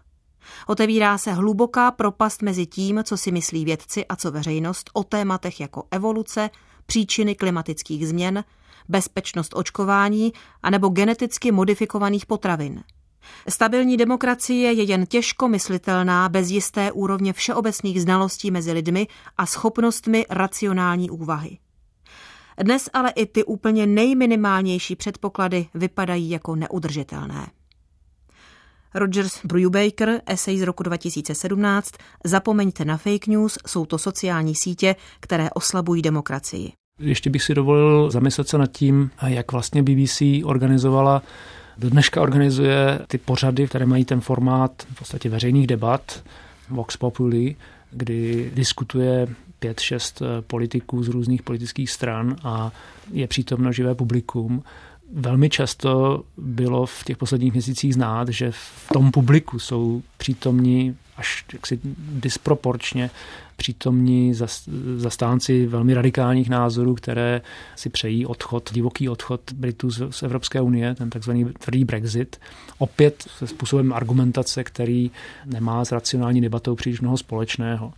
[0.67, 5.59] Otevírá se hluboká propast mezi tím, co si myslí vědci a co veřejnost o tématech
[5.59, 6.49] jako evoluce,
[6.85, 8.43] příčiny klimatických změn,
[8.89, 10.33] bezpečnost očkování
[10.63, 12.83] anebo geneticky modifikovaných potravin.
[13.49, 19.07] Stabilní demokracie je jen těžko myslitelná bez jisté úrovně všeobecných znalostí mezi lidmi
[19.37, 21.57] a schopnostmi racionální úvahy.
[22.63, 27.47] Dnes ale i ty úplně nejminimálnější předpoklady vypadají jako neudržitelné.
[28.93, 31.91] Rogers Brubaker, esej z roku 2017,
[32.23, 36.71] Zapomeňte na fake news, jsou to sociální sítě, které oslabují demokracii.
[36.99, 41.21] Ještě bych si dovolil zamyslet se nad tím, jak vlastně BBC organizovala
[41.77, 46.23] do dneška organizuje ty pořady, které mají ten formát v podstatě veřejných debat,
[46.69, 47.55] Vox Populi,
[47.91, 49.27] kdy diskutuje
[49.59, 52.71] pět, šest politiků z různých politických stran a
[53.11, 54.63] je přítomno živé publikum
[55.13, 61.45] velmi často bylo v těch posledních měsících znát, že v tom publiku jsou přítomní až
[61.53, 63.09] jaksi disproporčně
[63.55, 64.33] přítomní
[64.97, 67.41] zastánci velmi radikálních názorů, které
[67.75, 72.39] si přejí odchod, divoký odchod Britů z Evropské unie, ten takzvaný tvrdý Brexit,
[72.77, 75.11] opět se způsobem argumentace, který
[75.45, 77.93] nemá s racionální debatou příliš mnoho společného.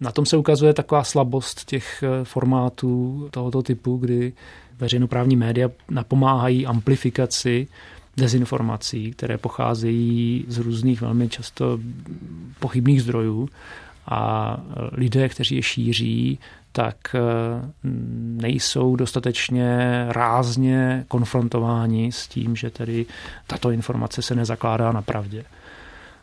[0.00, 4.32] Na tom se ukazuje taková slabost těch formátů tohoto typu, kdy
[4.80, 7.68] veřejnoprávní média napomáhají amplifikaci
[8.16, 11.78] dezinformací, které pocházejí z různých velmi často
[12.60, 13.48] pochybných zdrojů
[14.06, 14.56] a
[14.92, 16.38] lidé, kteří je šíří,
[16.72, 17.20] tak eh,
[18.42, 23.06] nejsou dostatečně rázně konfrontováni s tím, že tedy
[23.46, 25.44] tato informace se nezakládá na pravdě.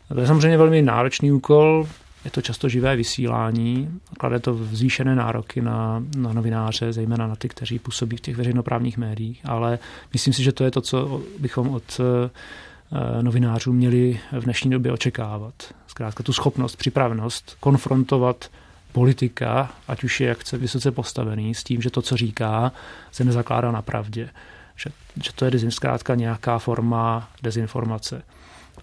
[0.08, 1.86] To je samozřejmě velmi náročný úkol,
[2.24, 7.48] je to často živé vysílání, klade to zvýšené nároky na, na novináře, zejména na ty,
[7.48, 9.78] kteří působí v těch veřejnoprávních médiích, ale
[10.12, 14.92] myslím si, že to je to, co bychom od eh, novinářů měli v dnešní době
[14.92, 15.54] očekávat.
[15.86, 18.50] Zkrátka tu schopnost, připravenost konfrontovat
[18.92, 22.72] politika, ať už je jak chce vysoce postavený, s tím, že to, co říká,
[23.12, 24.30] se nezakládá na pravdě.
[24.76, 24.90] Že,
[25.24, 28.22] že to je zkrátka nějaká forma dezinformace.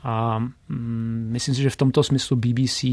[0.06, 0.40] A
[0.70, 2.86] mm, myslím si, že v tomto smyslu BBC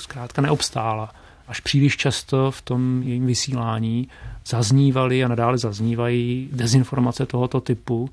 [0.00, 1.12] zkrátka neobstála.
[1.48, 4.08] Až příliš často v tom jejím vysílání
[4.46, 8.10] zaznívaly a nadále zaznívají dezinformace tohoto typu,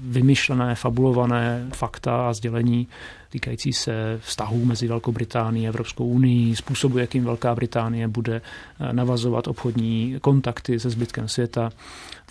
[0.00, 2.88] vymyšlené, fabulované fakta a sdělení
[3.30, 8.36] týkající se vztahů mezi Velkou Británií a Evropskou unii, způsobu, jakým Velká Británie bude
[8.80, 11.70] eh, navazovat obchodní kontakty se zbytkem světa.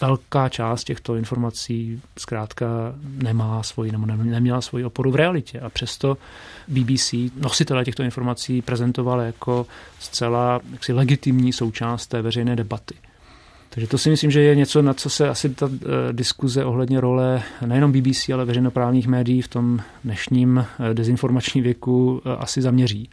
[0.02, 2.68] Velká část těchto informací zkrátka
[3.04, 6.18] nemá svoji, nebo neměla svoji oporu v realitě a přesto
[6.68, 9.66] BBC nositele těchto informací prezentoval jako
[10.00, 12.96] zcela jaksi legitimní součást té veřejné debaty.
[13.74, 15.80] Takže to si myslím, že je něco, na co se asi ta uh,
[16.12, 22.32] diskuze ohledně role nejenom BBC, ale veřejnoprávních médií v tom dnešním uh, dezinformačním věku uh,
[22.40, 23.10] asi zaměří.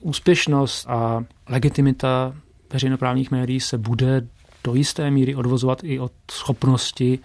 [0.00, 2.34] Úspěšnost a legitimita
[2.72, 4.26] veřejnoprávních médií se bude
[4.64, 7.18] do jisté míry odvozovat i od schopnosti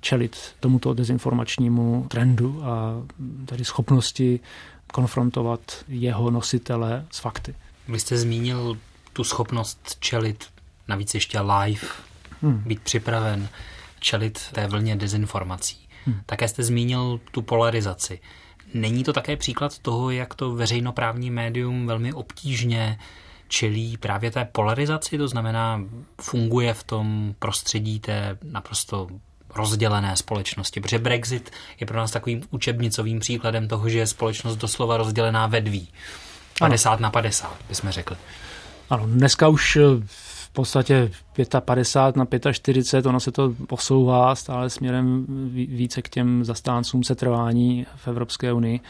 [0.00, 3.02] čelit tomuto dezinformačnímu trendu a
[3.44, 4.40] tedy schopnosti
[4.92, 7.54] konfrontovat jeho nositele s fakty.
[7.88, 8.78] Vy jste zmínil
[9.12, 10.44] tu schopnost čelit
[10.88, 11.80] navíc ještě live
[12.42, 12.62] hmm.
[12.66, 13.48] být připraven
[14.00, 15.88] čelit té vlně dezinformací.
[16.04, 16.20] Hmm.
[16.26, 18.20] Také jste zmínil tu polarizaci.
[18.74, 22.98] Není to také příklad toho, jak to veřejnoprávní médium velmi obtížně
[23.48, 25.80] čelí právě té polarizaci, to znamená,
[26.20, 29.08] funguje v tom prostředí té naprosto
[29.54, 34.96] rozdělené společnosti, protože Brexit je pro nás takovým učebnicovým příkladem toho, že je společnost doslova
[34.96, 35.88] rozdělená ve dví.
[36.58, 37.02] 50 ano.
[37.02, 38.16] na 50, bychom řekli.
[38.90, 39.78] Ano, dneska už
[40.58, 41.10] podstatě
[41.60, 48.08] 55 na 45, ono se to posouvá stále směrem více k těm zastáncům setrvání v
[48.08, 48.80] Evropské unii.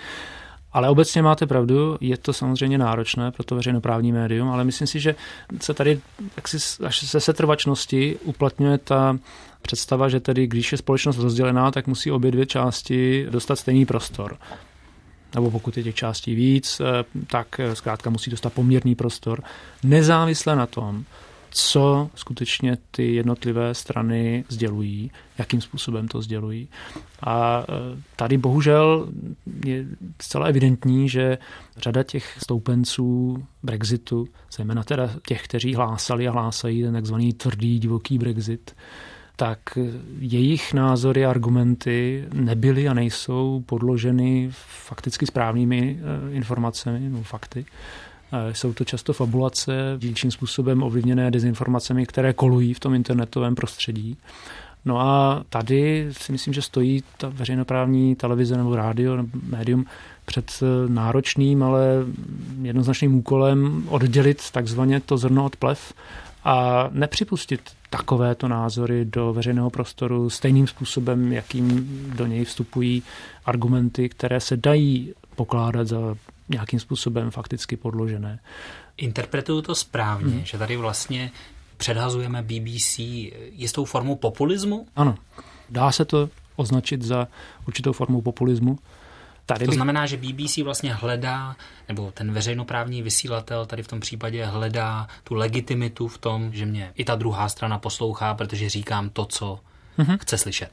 [0.73, 5.01] Ale obecně máte pravdu, je to samozřejmě náročné pro to veřejnoprávní médium, ale myslím si,
[5.01, 5.15] že
[5.61, 6.01] se tady
[6.37, 9.19] jak si, až se setrvačnosti uplatňuje ta
[9.63, 14.37] představa, že tedy když je společnost rozdělená, tak musí obě dvě části dostat stejný prostor.
[15.35, 19.43] Nebo pokud je těch částí víc, eh, tak eh, zkrátka musí dostat poměrný prostor,
[19.83, 21.05] nezávisle na tom,
[21.61, 26.69] co skutečně ty jednotlivé strany sdělují, jakým způsobem to sdělují.
[27.23, 29.09] A e, tady bohužel
[29.65, 29.87] je
[30.23, 31.39] zcela evidentní, že
[31.77, 38.19] řada těch stoupenců Brexitu, zejména teda těch, kteří hlásali a hlásají ten takzvaný tvrdý divoký
[38.19, 38.77] Brexit,
[39.37, 39.79] tak
[40.19, 47.67] jejich názory a argumenty nebyly a nejsou podloženy fakticky správnými e, informacemi nebo fakty.
[48.53, 54.17] Jsou to často fabulace, dílčím způsobem ovlivněné dezinformacemi, které kolují v tom internetovém prostředí.
[54.85, 59.87] No a tady si myslím, že stojí ta veřejnoprávní televize nebo rádio nebo médium
[60.25, 61.87] před náročným, ale
[62.63, 65.93] jednoznačným úkolem oddělit takzvaně to zrno od plev
[66.45, 67.61] a nepřipustit
[67.91, 73.03] takovéto názory do veřejného prostoru stejným způsobem, jakým do něj vstupují
[73.47, 76.17] argumenty, které se dají pokládat za
[76.49, 78.39] nějakým způsobem fakticky podložené.
[78.97, 80.45] Interpretuju to správně, hmm.
[80.45, 81.31] že tady vlastně
[81.77, 82.99] předhazujeme BBC
[83.53, 84.87] jistou formu populismu?
[84.97, 85.15] Ano,
[85.71, 87.29] dá se to označit za
[87.69, 88.79] určitou formu populismu.
[89.47, 89.77] Tady to bych...
[89.77, 91.57] znamená, že BBC vlastně hledá,
[91.89, 96.93] nebo ten veřejnoprávní vysílatel tady v tom případě hledá tu legitimitu v tom, že mě
[96.95, 99.61] i ta druhá strana poslouchá, protože říkám to, co
[99.99, 100.19] mm-hmm.
[100.19, 100.71] chce slyšet.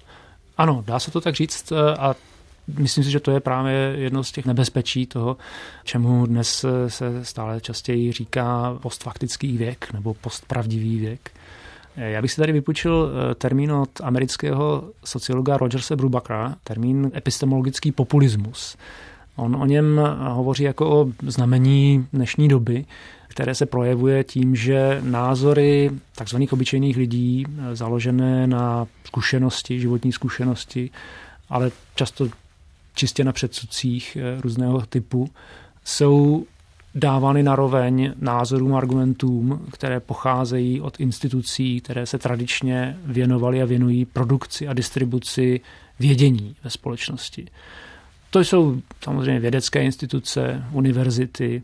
[0.57, 2.15] Ano, dá se to tak říct a
[2.67, 5.37] Myslím si, že to je právě jedno z těch nebezpečí toho,
[5.83, 11.31] čemu dnes se stále častěji říká postfaktický věk nebo postpravdivý věk.
[11.95, 18.77] Já bych si tady vypučil eh, termín od amerického sociologa Rogersa Brubakera, termín epistemologický populismus.
[19.35, 22.85] On o něm hovoří jako o znamení dnešní doby,
[23.27, 30.89] které se projevuje tím, že názory takzvaných obyčejných lidí, eh, založené na zkušenosti, životní zkušenosti,
[31.49, 32.27] ale často
[32.95, 35.29] čistě na předsudcích eh, různého typu,
[35.83, 36.45] jsou
[36.95, 44.05] dávány na roveň názorům, argumentům, které pocházejí od institucí, které se tradičně věnovaly a věnují
[44.05, 45.61] produkci a distribuci
[45.99, 47.47] vědění ve společnosti.
[48.29, 51.63] To jsou samozřejmě vědecké instituce, univerzity,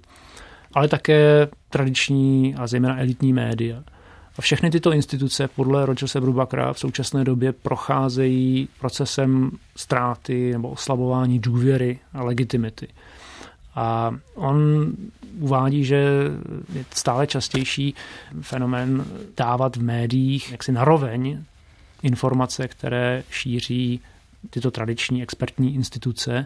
[0.74, 3.84] ale také tradiční a zejména elitní média.
[4.41, 11.39] A všechny tyto instituce podle Rogersa Brubakera v současné době procházejí procesem ztráty nebo oslabování
[11.39, 12.88] důvěry a legitimity.
[13.75, 14.91] A on
[15.39, 15.95] uvádí, že
[16.73, 17.95] je stále častější
[18.41, 19.06] fenomén
[19.38, 21.43] dávat v médiích jaksi naroveň
[22.04, 23.99] informace, které šíří
[24.49, 26.45] tyto tradiční expertní instituce,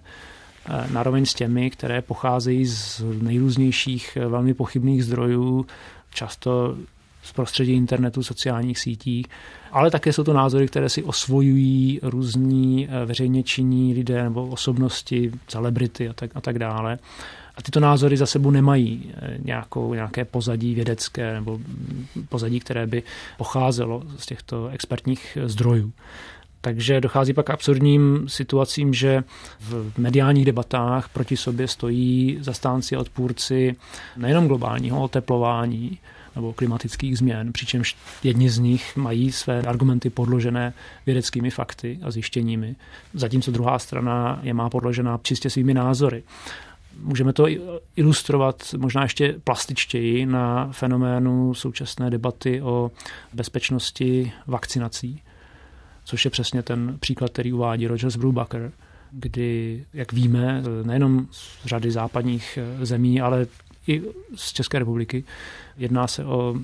[0.92, 5.66] naroveň s těmi, které pocházejí z nejrůznějších eh, velmi pochybných zdrojů,
[6.14, 6.78] často
[7.26, 9.26] z prostředí internetu, sociálních sítí,
[9.72, 15.32] ale také jsou to názory, které si osvojují různí eh, veřejně činní lidé nebo osobnosti,
[15.48, 17.00] celebrity a tak, a tak dále.
[17.56, 21.60] A tyto názory za sebou nemají eh, nějakou, nějaké pozadí vědecké nebo
[22.30, 23.04] pozadí, které by
[23.38, 25.94] pocházelo z těchto expertních eh, zdrojů.
[26.62, 29.24] Takže dochází pak k absurdním situacím, že
[29.60, 33.76] v mediálních debatách proti sobě stojí zastánci a odpůrci
[34.18, 36.00] nejenom globálního oteplování,
[36.36, 40.74] nebo klimatických změn, přičemž jedni z nich mají své argumenty podložené
[41.06, 42.76] vědeckými fakty a zjištěními,
[43.14, 46.24] zatímco druhá strana je má podložená čistě svými názory.
[47.00, 47.46] Můžeme to
[47.96, 52.92] ilustrovat možná ještě plastičtěji na fenoménu současné debaty o
[53.34, 55.22] bezpečnosti vakcinací,
[56.06, 58.72] což je přesně ten příklad, který uvádí Rogers Brubaker,
[59.12, 63.48] kdy, jak víme, nejenom z řady západních zemí, ale
[63.88, 64.02] i
[64.36, 65.24] z České republiky.
[65.78, 66.56] Jedná se o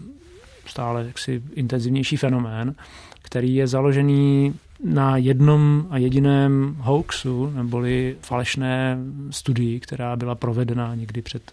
[0.65, 2.75] stále jaksi intenzivnější fenomén,
[3.21, 4.53] který je založený
[4.83, 8.97] na jednom a jediném hoaxu, neboli falešné
[9.29, 11.51] studii, která byla provedena někdy před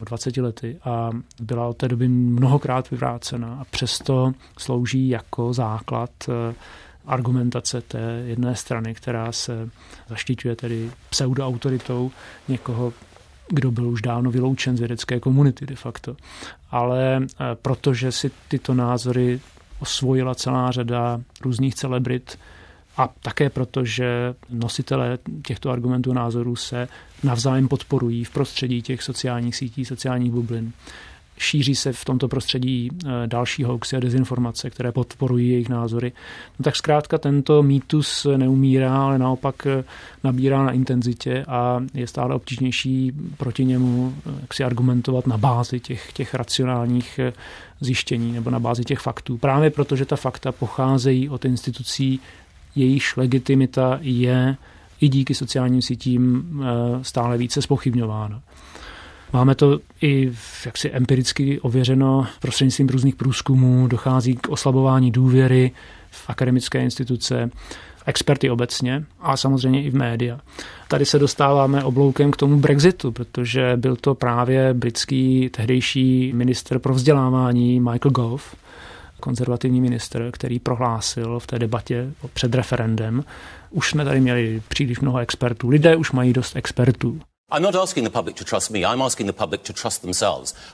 [0.00, 6.54] 20 lety a byla od té doby mnohokrát vyvrácena a přesto slouží jako základ eh,
[7.06, 9.70] argumentace té jedné strany, která se
[10.08, 12.10] zaštiťuje tedy pseudoautoritou
[12.48, 12.92] někoho,
[13.50, 16.16] kdo byl už dávno vyloučen z vědecké komunity de facto.
[16.70, 19.40] Ale eh, protože si tyto názory
[19.78, 22.38] osvojila celá řada různých celebrit
[22.96, 26.88] a také proto, že nositelé těchto argumentů názorů se
[27.22, 30.72] navzájem podporují v prostředí těch sociálních sítí, sociálních bublin,
[31.40, 36.12] šíří se v tomto prostředí eh, další hoaxy a dezinformace, které podporují jejich názory.
[36.58, 39.84] No tak zkrátka tento mýtus neumírá, ale naopak eh,
[40.24, 45.80] nabírá na intenzitě a je stále obtížnější proti němu eh, jak si argumentovat na bázi
[45.80, 47.20] těch, těch racionálních
[47.80, 49.38] zjištění nebo na bázi těch faktů.
[49.38, 52.20] Právě protože ta fakta pocházejí od institucí,
[52.76, 54.56] jejichž legitimita je
[55.00, 56.44] i díky sociálním sítím
[57.02, 58.42] stále více spochybňována.
[59.32, 60.32] Máme to i
[60.66, 65.70] jaksi empiricky ověřeno prostřednictvím různých průzkumů, dochází k oslabování důvěry
[66.10, 67.50] v akademické instituce,
[68.06, 70.40] experty obecně a samozřejmě i v média.
[70.88, 76.94] Tady se dostáváme obloukem k tomu Brexitu, protože byl to právě britský tehdejší minister pro
[76.94, 78.42] vzdělávání Michael Gove,
[79.20, 83.24] konzervativní minister, který prohlásil v té debatě před referendem,
[83.70, 87.20] už jsme tady měli příliš mnoho expertů, lidé už mají dost expertů.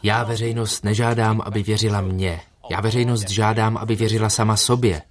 [0.02, 2.40] Já veřejnost nežádám, aby věřila mně.
[2.70, 5.02] Já veřejnost žádám, aby věřila sama sobě.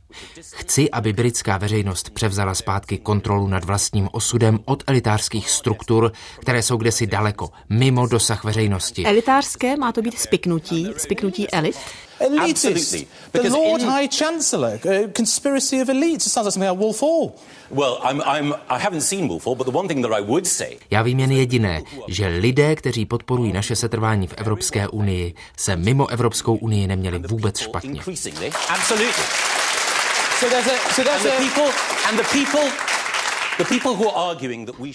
[0.56, 6.78] Chci, aby britská veřejnost převzala zpátky kontrolu nad vlastním osudem od elitářských struktur, které jsou
[6.78, 9.06] kdesi daleko, mimo dosah veřejnosti.
[9.06, 11.76] Elitářské má to být spiknutí, spiknutí elit?
[12.20, 12.96] Elitist.
[13.32, 13.82] The Lord.
[13.82, 16.28] High Chancellor, a conspiracy of elites.
[16.28, 17.32] It sounds like something like Wolf Hall.
[17.72, 20.48] Well, I'm, I'm, I haven't seen Wolf Hall, but the one thing that I would
[20.48, 20.78] say...
[20.92, 26.08] Já vím jen jediné, že lidé, kteří podporují naše setrvání v Evropské unii, se mimo
[26.08, 28.02] Evropskou unii neměli vůbec špatně.
[28.70, 29.65] Absolutely.
[30.40, 31.72] So there's a, so there's and the people,
[32.10, 32.66] and the people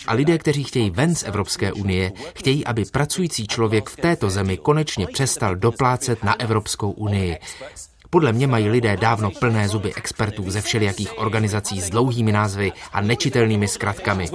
[0.07, 4.57] a lidé, kteří chtějí ven z Evropské unie, chtějí, aby pracující člověk v této zemi
[4.57, 7.38] konečně přestal doplácet na Evropskou unii.
[8.11, 13.00] Podle mě mají lidé dávno plné zuby expertů ze všelijakých organizací s dlouhými názvy a
[13.00, 14.28] nečitelnými zkratkami.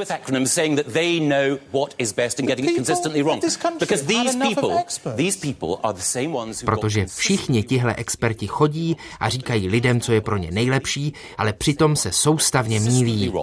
[6.65, 11.95] Protože všichni tihle experti chodí a říkají lidem, co je pro ně nejlepší, ale přitom
[11.95, 13.33] se soustavně mílí.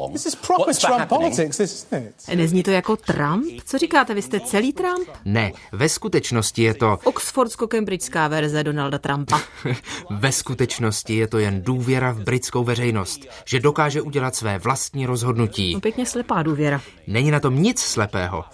[2.35, 3.45] Nezní to jako Trump?
[3.65, 5.09] Co říkáte, vy jste celý Trump?
[5.25, 6.99] Ne, ve skutečnosti je to...
[7.05, 9.41] Oxfordsko-cambridgeská verze Donalda Trumpa.
[10.23, 15.75] Ve skutečnosti je to jen důvěra v britskou veřejnost, že dokáže udělat své vlastní rozhodnutí.
[15.75, 16.81] No, pěkně slepá důvěra.
[17.07, 18.45] Není na tom nic slepého.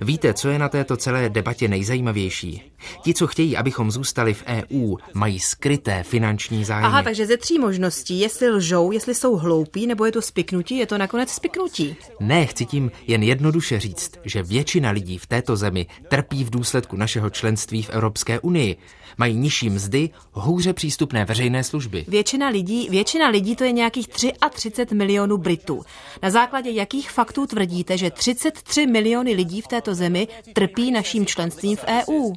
[0.00, 2.72] Víte, co je na této celé debatě nejzajímavější?
[3.02, 6.86] Ti, co chtějí, abychom zůstali v EU, mají skryté finanční zájmy.
[6.86, 10.86] Aha, takže ze tří možností, jestli lžou, jestli jsou hloupí, nebo je to spiknutí, je
[10.86, 11.96] to nakonec spiknutí.
[12.20, 16.96] Ne, chci tím jen jednoduše říct, že většina lidí v této zemi trpí v důsledku
[16.96, 18.76] našeho členství v Evropské unii.
[19.18, 22.04] Mají nižší mzdy, hůře přístupné veřejné služby.
[22.08, 25.82] Většina lidí, většina lidí to je nějakých 33 milionů Britů.
[26.22, 31.76] Na základě jakých faktů tvrdíte, že 33 miliony lidí v této zemi trpí naším členstvím
[31.76, 32.32] v EU?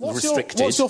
[0.00, 0.88] What's your, what's your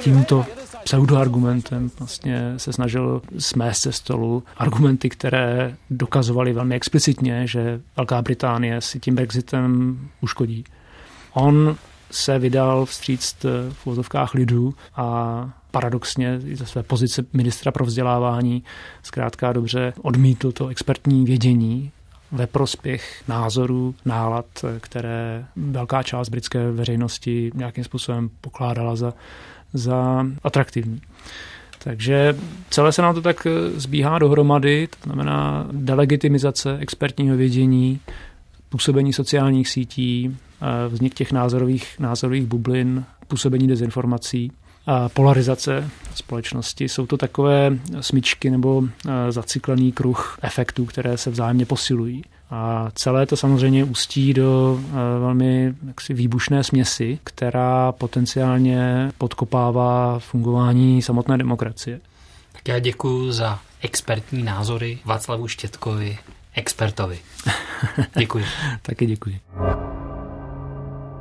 [0.00, 0.46] Tímto
[0.84, 8.80] pseudoargumentem vlastně se snažil smést ze stolu argumenty, které dokazovaly velmi explicitně, že Velká Británie
[8.80, 10.64] si tím Brexitem uškodí.
[11.32, 11.76] On
[12.10, 13.36] se vydal vstříc
[13.72, 18.64] v vozovkách lidů a paradoxně ze své pozice ministra pro vzdělávání
[19.02, 21.92] zkrátka dobře odmítl to expertní vědění
[22.32, 24.46] ve prospěch názorů, nálad,
[24.80, 29.14] které velká část britské veřejnosti nějakým způsobem pokládala za,
[29.72, 31.00] za atraktivní.
[31.78, 32.36] Takže
[32.70, 38.00] celé se nám to tak zbíhá dohromady, to znamená delegitimizace expertního vědění,
[38.68, 40.36] působení sociálních sítí,
[40.88, 44.52] vznik těch názorových, názorových bublin, působení dezinformací
[45.14, 46.88] polarizace společnosti.
[46.88, 52.24] Jsou to takové smyčky nebo e, zacyklený kruh efektů, které se vzájemně posilují.
[52.50, 61.02] A celé to samozřejmě ústí do e, velmi jaksi výbušné směsi, která potenciálně podkopává fungování
[61.02, 62.00] samotné demokracie.
[62.52, 66.18] Tak já děkuji za expertní názory Václavu Štětkovi,
[66.54, 67.18] expertovi.
[68.18, 68.44] Děkuji.
[68.82, 69.40] Taky děkuji.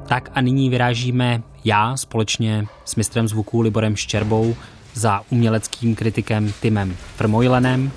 [0.10, 4.55] Tak a nyní vyrážíme já společně s mistrem zvuku Liborem Ščerbou
[4.93, 7.91] za uměleckým kritikem Timem Frmojlenem,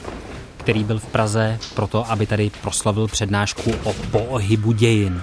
[0.56, 5.22] který byl v Praze proto, aby tady proslavil přednášku o pohybu dějin.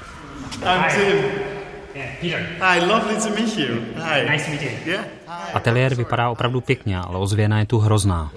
[5.54, 8.32] Ateliér vypadá opravdu pěkně, ale ozvěna je tu hrozná.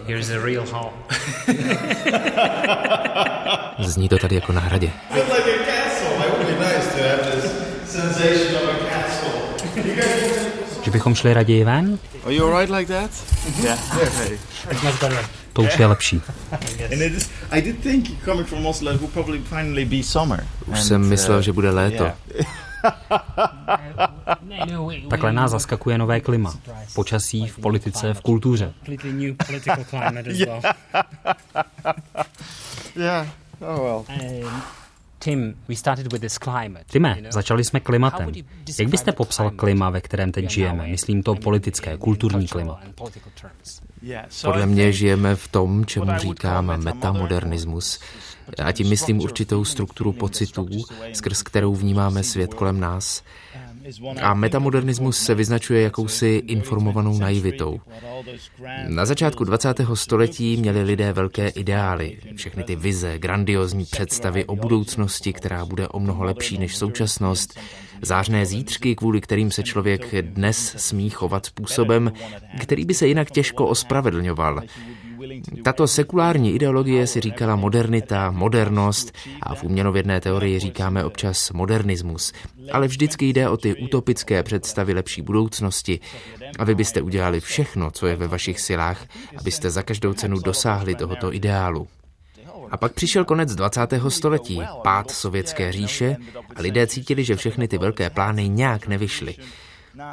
[3.79, 4.91] Zní to tady jako na hradě.
[10.82, 11.99] Že bychom šli raději ven?
[12.24, 13.11] Are you alright like that?
[13.62, 13.78] Yeah.
[13.97, 14.38] Okay.
[14.70, 15.24] It's much better.
[15.53, 16.22] to už je lepší.
[20.66, 22.07] Už jsem myslel, že bude léto.
[25.11, 26.55] Takhle nás zaskakuje nové klima.
[26.95, 28.72] Počasí, v politice, v kultuře.
[33.61, 34.47] Oh, Tim,
[35.25, 35.55] Time,
[37.31, 38.33] začali jsme klimatem.
[38.79, 40.87] Jak byste popsal klima, ve kterém teď žijeme?
[40.87, 42.81] Myslím to politické, kulturní klima.
[44.45, 48.01] Podle mě žijeme v tom, čemu říkám metamodernismus.
[48.64, 50.68] A tím myslím určitou strukturu pocitů,
[51.12, 53.23] skrz kterou vnímáme svět kolem nás.
[54.22, 57.80] A metamodernismus se vyznačuje jakousi informovanou naivitou.
[58.89, 59.80] Na začátku 20.
[59.95, 66.01] století měli lidé velké ideály, všechny ty vize, grandiozní představy o budoucnosti, která bude o
[66.01, 67.61] mnoho lepší než současnost,
[68.03, 72.12] zářné zítřky, kvůli kterým se člověk dnes smí chovat způsobem,
[72.61, 74.62] který by se jinak těžko ospravedlňoval.
[75.64, 79.12] Tato sekulární ideologie si říkala modernita, modernost
[79.43, 82.33] a v uměnovědné teorii říkáme občas modernismus.
[82.73, 86.01] Ale vždycky jde o ty utopické představy lepší budoucnosti.
[86.59, 89.07] A vy byste udělali všechno, co je ve vašich silách,
[89.39, 91.89] abyste za každou cenu dosáhli tohoto ideálu.
[92.70, 93.81] A pak přišel konec 20.
[94.09, 96.16] století, pád sovětské říše
[96.57, 99.35] a lidé cítili, že všechny ty velké plány nějak nevyšly.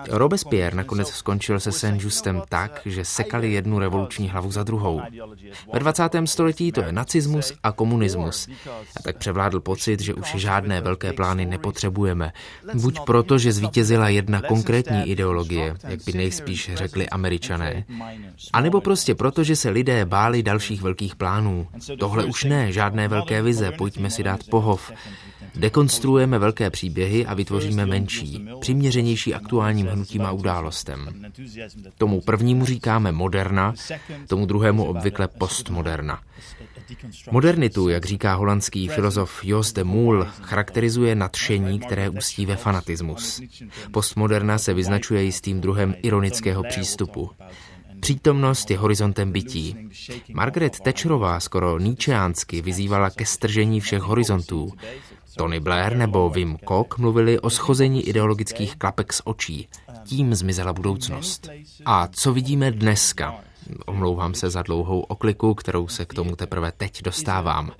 [0.09, 5.01] Robespierre nakonec skončil se Saint-Justem tak, že sekali jednu revoluční hlavu za druhou.
[5.73, 6.09] Ve 20.
[6.25, 8.47] století to je nacismus a komunismus.
[8.97, 12.31] A tak převládl pocit, že už žádné velké plány nepotřebujeme.
[12.73, 17.85] Buď proto, že zvítězila jedna konkrétní ideologie, jak by nejspíš řekli američané,
[18.53, 21.67] anebo prostě proto, že se lidé báli dalších velkých plánů.
[21.99, 24.91] Tohle už ne, žádné velké vize, pojďme si dát pohov.
[25.55, 29.33] Dekonstruujeme velké příběhy a vytvoříme menší, přiměřenější
[29.69, 31.31] aktuálním hnutím a událostem.
[31.97, 33.73] Tomu prvnímu říkáme moderna,
[34.27, 36.21] tomu druhému obvykle postmoderna.
[37.31, 43.41] Modernitu, jak říká holandský filozof Jos de Moul, charakterizuje nadšení, které ústí ve fanatismus.
[43.91, 47.29] Postmoderna se vyznačuje jistým druhem ironického přístupu.
[47.99, 49.89] Přítomnost je horizontem bytí.
[50.33, 54.73] Margaret Thatcherová skoro níčeánsky vyzývala ke stržení všech horizontů.
[55.37, 59.67] Tony Blair nebo Wim Kok mluvili o schození ideologických klapek z očí.
[60.03, 61.49] Tím zmizela budoucnost.
[61.85, 63.35] A co vidíme dneska?
[63.85, 67.71] Omlouvám se za dlouhou okliku, kterou se k tomu teprve teď dostávám.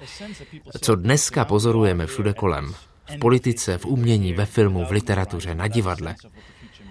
[0.82, 2.74] Co dneska pozorujeme všude kolem?
[3.16, 6.16] V politice, v umění, ve filmu, v literatuře, na divadle.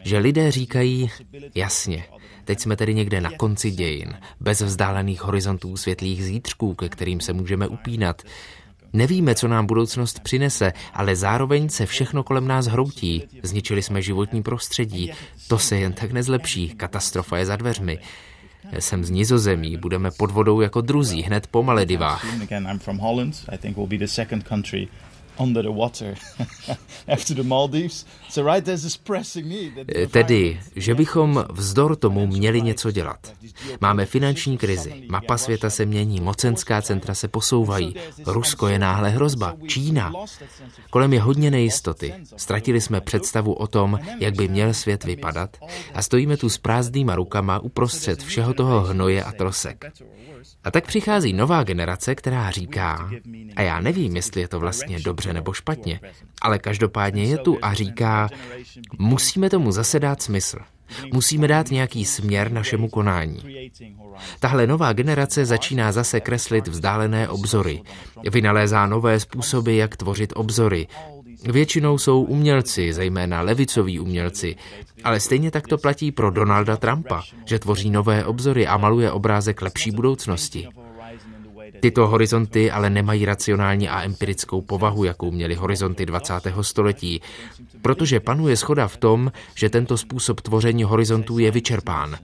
[0.04, 1.10] Že lidé říkají,
[1.54, 2.04] jasně,
[2.48, 7.32] Teď jsme tedy někde na konci dějin, bez vzdálených horizontů světlých zítřků, ke kterým se
[7.32, 8.22] můžeme upínat.
[8.92, 13.22] Nevíme, co nám budoucnost přinese, ale zároveň se všechno kolem nás hroutí.
[13.42, 15.12] Zničili jsme životní prostředí.
[15.48, 16.68] To se jen tak nezlepší.
[16.68, 17.98] Katastrofa je za dveřmi.
[18.78, 22.24] Jsem z Nizozemí, budeme pod vodou jako druzí hned po Maledivách.
[30.10, 33.32] Tedy, že bychom vzdor tomu měli něco dělat.
[33.80, 37.94] Máme finanční krizi, mapa světa se mění, mocenská centra se posouvají,
[38.26, 40.12] Rusko je náhle hrozba, Čína.
[40.90, 42.14] Kolem je hodně nejistoty.
[42.36, 45.56] Ztratili jsme představu o tom, jak by měl svět vypadat
[45.94, 49.84] a stojíme tu s prázdnýma rukama uprostřed všeho toho hnoje a trosek.
[50.64, 53.10] A tak přichází nová generace, která říká,
[53.56, 56.00] a já nevím, jestli je to vlastně dobře nebo špatně,
[56.42, 58.28] ale každopádně je tu a říká,
[58.98, 60.58] musíme tomu zase dát smysl.
[61.12, 63.70] Musíme dát nějaký směr našemu konání.
[64.40, 67.82] Tahle nová generace začíná zase kreslit vzdálené obzory.
[68.30, 70.86] Vynalézá nové způsoby, jak tvořit obzory.
[71.44, 74.56] Většinou jsou umělci, zejména levicoví umělci,
[75.04, 79.62] ale stejně tak to platí pro Donalda Trumpa, že tvoří nové obzory a maluje obrázek
[79.62, 80.68] lepší budoucnosti.
[81.80, 86.34] Tyto horizonty ale nemají racionální a empirickou povahu, jakou měly horizonty 20.
[86.60, 87.20] století,
[87.82, 92.16] protože panuje schoda v tom, že tento způsob tvoření horizontů je vyčerpán.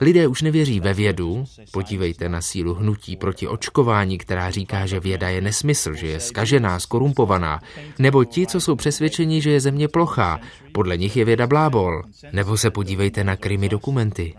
[0.00, 5.28] Lidé už nevěří ve vědu, podívejte na sílu hnutí proti očkování, která říká, že věda
[5.28, 7.60] je nesmysl, že je skažená, skorumpovaná,
[7.98, 10.40] nebo ti, co jsou přesvědčeni, že je země plochá,
[10.72, 12.02] podle nich je věda blábol.
[12.32, 14.34] Nebo se podívejte na krimi dokumenty.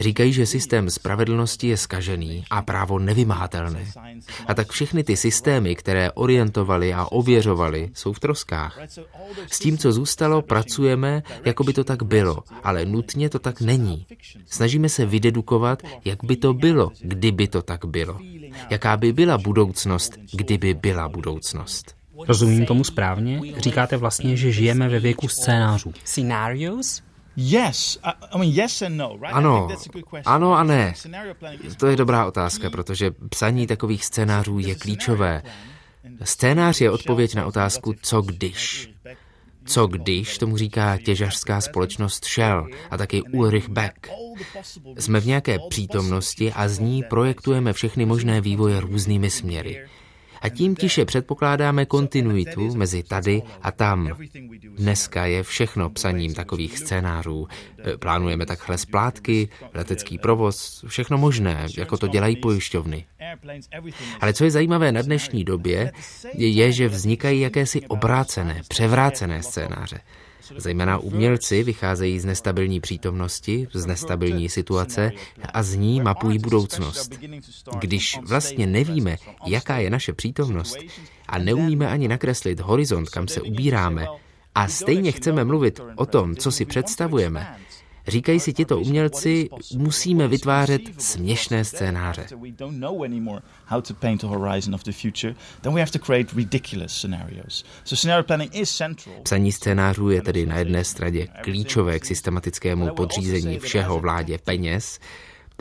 [0.00, 3.86] Říkají, že systém spravedlnosti je skažený a právo nevymahatelné.
[4.46, 8.78] A tak všechny ty systémy, které orientovali a ověřovali, jsou v troskách.
[9.50, 14.06] S tím, co zůstalo, pracujeme, jako by to tak bylo, ale nutně to tak není.
[14.46, 18.18] Snažíme se vydedukovat, jak by to bylo, kdyby to tak bylo.
[18.70, 22.00] Jaká by byla budoucnost, kdyby byla budoucnost.
[22.28, 23.40] Rozumím tomu správně?
[23.56, 25.92] Říkáte vlastně, že žijeme ve věku scénářů.
[29.32, 29.68] No, ano,
[30.24, 30.94] ano a ne.
[31.76, 35.42] To je dobrá otázka, protože psaní takových scénářů je klíčové.
[36.24, 38.90] Scénář je odpověď na otázku, co když.
[39.64, 44.08] Co když, tomu říká těžařská společnost Shell a taky Ulrich Beck.
[44.98, 49.88] Jsme v nějaké přítomnosti a z ní projektujeme všechny možné vývoje různými směry
[50.40, 54.10] a tím tiše předpokládáme kontinuitu mezi tady a tam.
[54.76, 57.48] Dneska je všechno psaním takových scénářů.
[57.98, 63.04] Plánujeme takhle splátky, letecký provoz, všechno možné, jako to dělají pojišťovny.
[64.20, 65.92] Ale co je zajímavé na dnešní době,
[66.34, 70.00] je, že vznikají jakési obrácené, převrácené scénáře.
[70.56, 75.12] Zejména umělci vycházejí z nestabilní přítomnosti, z nestabilní situace
[75.52, 77.12] a z ní mapují budoucnost.
[77.80, 80.76] Když vlastně nevíme, jaká je naše přítomnost
[81.28, 84.06] a neumíme ani nakreslit horizont, kam se ubíráme,
[84.54, 87.56] a stejně chceme mluvit o tom, co si představujeme,
[88.08, 92.26] Říkají si tito umělci, musíme vytvářet směšné scénáře.
[99.22, 104.98] Psaní scénářů je tedy na jedné straně klíčové k systematickému podřízení všeho vládě peněz,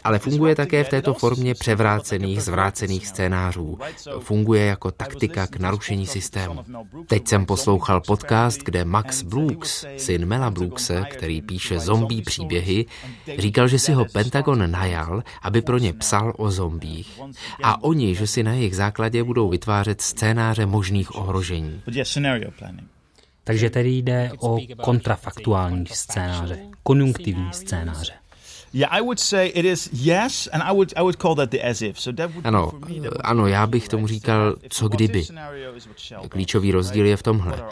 [0.04, 3.78] ale funguje také v této formě převrácených, zvrácených scénářů.
[4.20, 6.66] Funguje jako taktika k narušení systému.
[7.08, 12.86] Teď jsem poslouchal podcast, kde Max Brooks, syn Mela Brookse, který píše zombie příběhy,
[13.38, 17.20] říkal, že si ho Pentagon najal, aby pro ně psal o zombích.
[17.64, 21.82] A oni, že si na jejich základě budou vytvářet scénáře možných ohrožení.
[23.44, 28.19] Takže tedy jde o kontrafaktuální scénáře, konjunktivní scénáře.
[32.44, 32.72] Ano,
[33.24, 35.26] ano, já bych tomu říkal, co kdyby.
[36.30, 37.64] Klíčový rozdíl je v tomhle.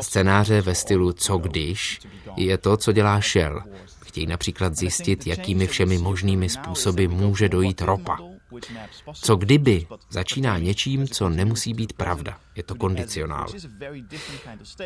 [0.00, 2.00] Scénáře ve stylu co když
[2.36, 3.62] je to, co dělá Shell.
[4.06, 8.33] Chtějí například zjistit, jakými všemi možnými způsoby může dojít ropa.
[9.14, 12.38] Co kdyby začíná něčím, co nemusí být pravda.
[12.56, 13.46] Je to kondicionál.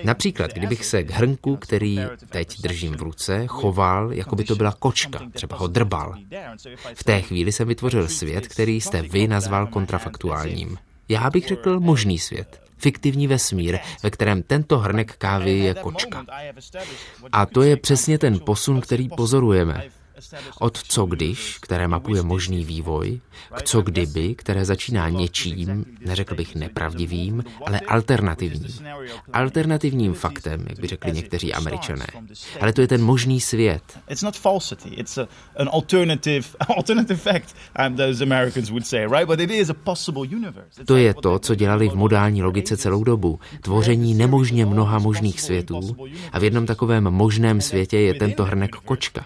[0.04, 1.98] Například, kdybych se k hrnku, který
[2.30, 6.14] teď držím v ruce, choval, jako by to byla kočka, třeba ho drbal.
[6.94, 10.78] V té chvíli jsem vytvořil svět, který jste vy nazval kontrafaktuálním.
[11.08, 16.24] Já bych řekl možný svět fiktivní vesmír, ve kterém tento hrnek kávy je kočka.
[17.32, 19.84] A to je přesně ten posun, který pozorujeme.
[20.60, 23.20] Od co když, které mapuje možný vývoj,
[23.54, 28.72] k co kdyby, které začíná něčím, neřekl bych nepravdivým, ale alternativním.
[29.32, 32.06] Alternativním faktem, jak by řekli někteří američané.
[32.60, 33.82] Ale to je ten možný svět.
[40.86, 43.40] To je to, co dělali v modální logice celou dobu.
[43.60, 45.96] Tvoření nemožně mnoha možných světů
[46.32, 49.24] a v jednom takovém možném světě je tento hrnek kočka.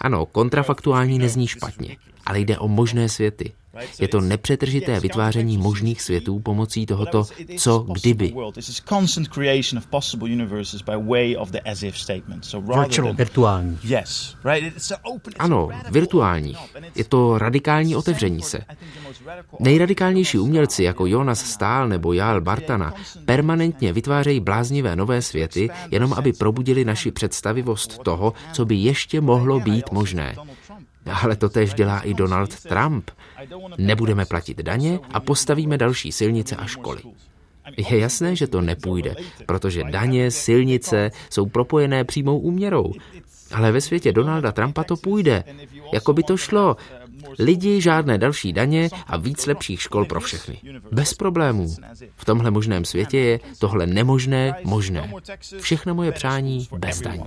[0.00, 1.96] Ano, kontrafaktuální nezní špatně,
[2.26, 3.52] ale jde o možné světy.
[4.00, 7.24] Je to nepřetržité vytváření možných světů pomocí tohoto
[7.58, 8.34] co kdyby.
[13.14, 13.78] Virtuální.
[15.38, 16.56] Ano, virtuální.
[16.94, 18.58] Je to radikální otevření se.
[19.60, 22.94] Nejradikálnější umělci jako Jonas Stahl nebo Jál Bartana
[23.24, 29.60] permanentně vytvářejí bláznivé nové světy, jenom aby probudili naši představivost toho, co by ještě mohlo
[29.60, 30.34] být možné.
[31.22, 33.10] Ale to tež dělá i Donald Trump.
[33.78, 37.00] Nebudeme platit daně a postavíme další silnice a školy.
[37.76, 39.14] Je jasné, že to nepůjde,
[39.46, 42.92] protože daně, silnice jsou propojené přímou úměrou.
[43.52, 45.44] Ale ve světě Donalda Trumpa to půjde.
[45.92, 46.76] Jako by to šlo.
[47.38, 50.60] Lidi, žádné další daně a víc lepších škol pro všechny.
[50.92, 51.74] Bez problémů.
[52.16, 55.12] V tomhle možném světě je tohle nemožné možné.
[55.60, 57.24] Všechno moje přání bez daní.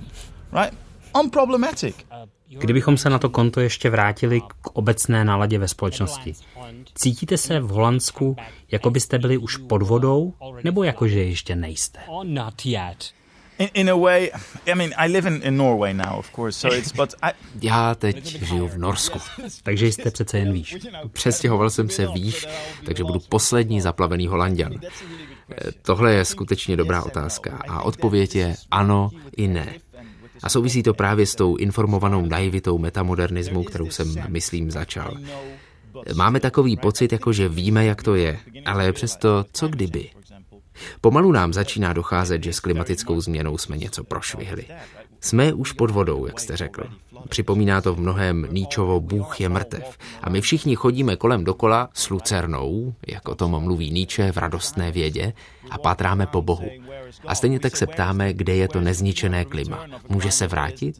[2.48, 6.34] Kdybychom se na to konto ještě vrátili k obecné náladě ve společnosti.
[6.94, 8.36] Cítíte se v Holandsku,
[8.70, 10.34] jako byste byli už pod vodou,
[10.64, 11.98] nebo jako, že ještě nejste?
[17.62, 19.18] Já teď žiju v Norsku.
[19.62, 20.76] takže jste přece jen výš.
[21.12, 22.46] Přestěhoval jsem se výš,
[22.84, 24.74] takže budu poslední zaplavený Holandian.
[25.82, 29.74] Tohle je skutečně dobrá otázka a odpověď je ano i ne.
[30.42, 35.14] A souvisí to právě s tou informovanou naivitou metamodernismu, kterou jsem, myslím, začal.
[36.14, 40.10] Máme takový pocit, jako že víme, jak to je, ale přesto, co kdyby?
[41.00, 44.64] Pomalu nám začíná docházet, že s klimatickou změnou jsme něco prošvihli.
[45.20, 46.84] Jsme už pod vodou, jak jste řekl.
[47.28, 49.98] Připomíná to v mnohem Níčovo Bůh je mrtev.
[50.22, 54.92] A my všichni chodíme kolem dokola s lucernou, jak o tom mluví Níče v radostné
[54.92, 55.32] vědě,
[55.70, 56.70] a pátráme po Bohu.
[57.26, 59.86] A stejně tak se ptáme, kde je to nezničené klima.
[60.08, 60.96] Může se vrátit?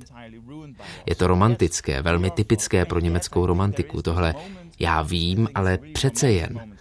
[1.07, 4.03] Je to romantické, velmi typické pro německou romantiku.
[4.03, 4.35] Tohle
[4.79, 6.75] já vím, ale přece jen.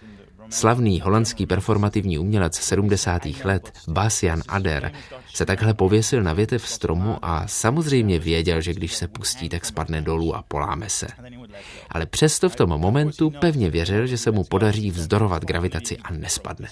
[0.50, 3.22] Slavný holandský performativní umělec 70.
[3.44, 4.92] let Bas-Jan Ader
[5.34, 10.02] se takhle pověsil na větev stromu a samozřejmě věděl, že když se pustí, tak spadne
[10.02, 11.06] dolů a poláme se.
[11.90, 16.68] Ale přesto v tom momentu pevně věřil, že se mu podaří vzdorovat gravitaci a nespadne.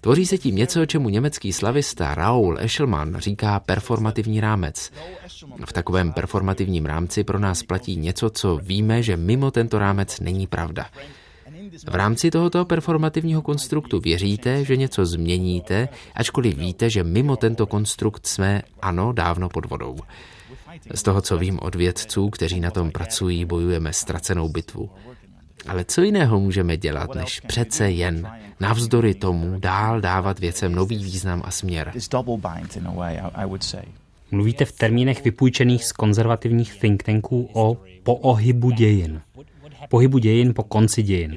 [0.00, 4.92] Tvoří se tím něco, čemu německý slavista Raoul Eschelmann říká performativní rámec.
[5.64, 10.46] V takovém performativním rámci pro nás platí něco, co víme, že mimo tento rámec není
[10.46, 10.86] pravda.
[11.86, 18.26] V rámci tohoto performativního konstruktu věříte, že něco změníte, ačkoliv víte, že mimo tento konstrukt
[18.26, 19.96] jsme, ano, dávno pod vodou.
[20.94, 24.90] Z toho, co vím od vědců, kteří na tom pracují, bojujeme ztracenou bitvu.
[25.68, 31.42] Ale co jiného můžeme dělat, než přece jen navzdory tomu dál dávat věcem nový význam
[31.44, 31.92] a směr?
[34.30, 39.20] Mluvíte v termínech vypůjčených z konzervativních think tanků o poohybu dějin
[39.88, 41.36] pohybu dějin po konci dějin.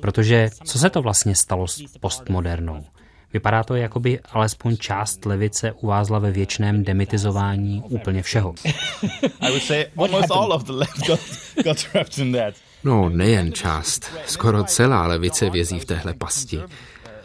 [0.00, 2.84] Protože co se to vlastně stalo s postmodernou?
[3.32, 8.54] Vypadá to, jako by alespoň část levice uvázla ve věčném demitizování úplně všeho.
[12.84, 14.10] No, nejen část.
[14.26, 16.60] Skoro celá levice vězí v téhle pasti.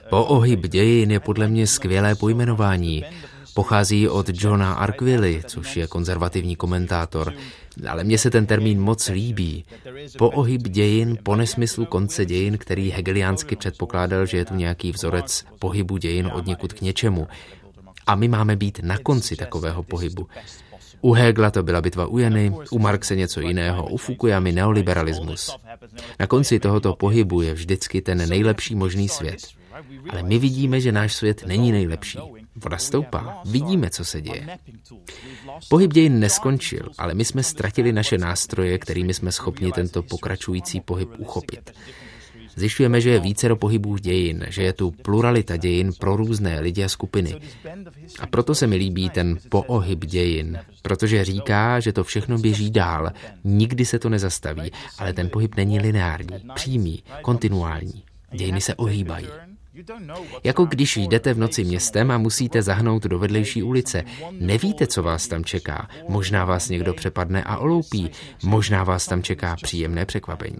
[0.09, 3.05] Poohyb dějin je podle mě skvělé pojmenování.
[3.53, 7.33] Pochází od Johna Arquilly, což je konzervativní komentátor,
[7.89, 9.65] ale mně se ten termín moc líbí.
[10.17, 15.45] Po ohyb dějin, po nesmyslu konce dějin, který hegeliánsky předpokládal, že je tu nějaký vzorec
[15.59, 17.27] pohybu dějin od někud k něčemu.
[18.07, 20.27] A my máme být na konci takového pohybu.
[21.01, 25.57] U Hegla to byla bitva u Jeny, u Marxe něco jiného, u Fukuyamy neoliberalismus.
[26.19, 29.47] Na konci tohoto pohybu je vždycky ten nejlepší možný svět.
[30.09, 32.19] Ale my vidíme, že náš svět není nejlepší.
[32.55, 33.41] Voda stoupá.
[33.45, 34.57] Vidíme, co se děje.
[35.69, 41.09] Pohyb dějin neskončil, ale my jsme ztratili naše nástroje, kterými jsme schopni tento pokračující pohyb
[41.17, 41.71] uchopit.
[42.55, 46.83] Zjišťujeme, že je více do pohybů dějin, že je tu pluralita dějin pro různé lidi
[46.83, 47.35] a skupiny.
[48.19, 53.11] A proto se mi líbí ten poohyb dějin, protože říká, že to všechno běží dál,
[53.43, 58.03] nikdy se to nezastaví, ale ten pohyb není lineární, přímý, kontinuální.
[58.31, 59.27] Dějiny se ohýbají.
[60.43, 64.03] Jako když jdete v noci městem a musíte zahnout do vedlejší ulice.
[64.31, 65.89] Nevíte, co vás tam čeká.
[66.07, 68.11] Možná vás někdo přepadne a oloupí.
[68.43, 70.57] Možná vás tam čeká příjemné překvapení.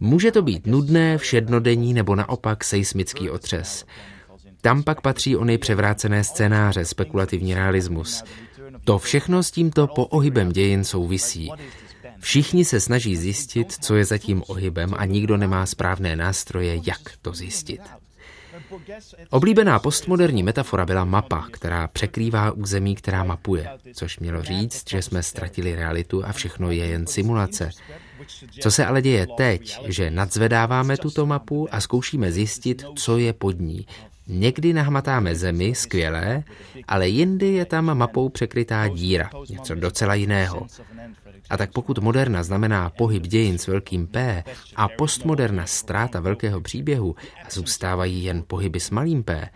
[0.00, 3.84] Může to být nudné, všednodenní nebo naopak seismický otřes.
[4.60, 8.24] Tam pak patří ony převrácené scénáře, spekulativní realismus.
[8.84, 11.50] To všechno s tímto poohybem dějin souvisí.
[12.20, 17.00] Všichni se snaží zjistit, co je za tím ohybem a nikdo nemá správné nástroje, jak
[17.22, 17.80] to zjistit.
[19.30, 25.22] Oblíbená postmoderní metafora byla mapa, která překrývá území, která mapuje, což mělo říct, že jsme
[25.22, 27.70] ztratili realitu a všechno je jen simulace.
[28.60, 33.60] Co se ale děje teď, že nadzvedáváme tuto mapu a zkoušíme zjistit, co je pod
[33.60, 33.86] ní.
[34.28, 36.42] Někdy nahmatáme zemi, skvělé,
[36.88, 40.66] ale jindy je tam mapou překrytá díra, něco docela jiného.
[41.50, 44.44] A tak pokud moderna znamená pohyb dějin s velkým P
[44.76, 47.14] a postmoderna ztráta velkého příběhu
[47.46, 49.48] a zůstávají jen pohyby s malým P,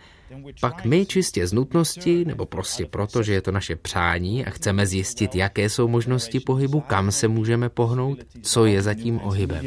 [0.61, 4.87] pak my čistě z nutnosti, nebo prostě proto, že je to naše přání a chceme
[4.87, 9.65] zjistit, jaké jsou možnosti pohybu, kam se můžeme pohnout, co je za tím ohybem.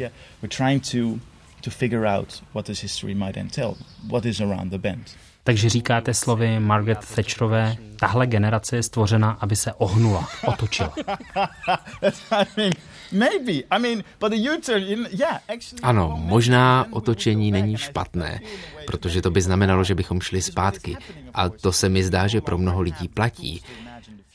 [1.65, 3.75] To figure out what this history might entail,
[4.07, 5.17] what is around the bend.
[5.43, 10.93] Takže říkáte slovy Margaret Thatcherové, tahle generace je stvořena, aby se ohnula, otočila.
[15.83, 18.39] Ano, možná otočení není špatné,
[18.87, 20.97] protože to by znamenalo, že bychom šli zpátky.
[21.33, 23.61] A to se mi zdá, že pro mnoho lidí platí.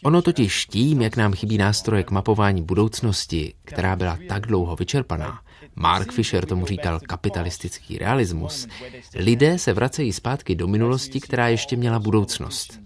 [0.05, 5.41] Ono totiž tím, jak nám chybí nástroje k mapování budoucnosti, která byla tak dlouho vyčerpaná,
[5.76, 8.66] Mark Fisher tomu říkal kapitalistický realismus.
[9.14, 12.80] Lidé se vracejí zpátky do minulosti, která ještě měla budoucnost.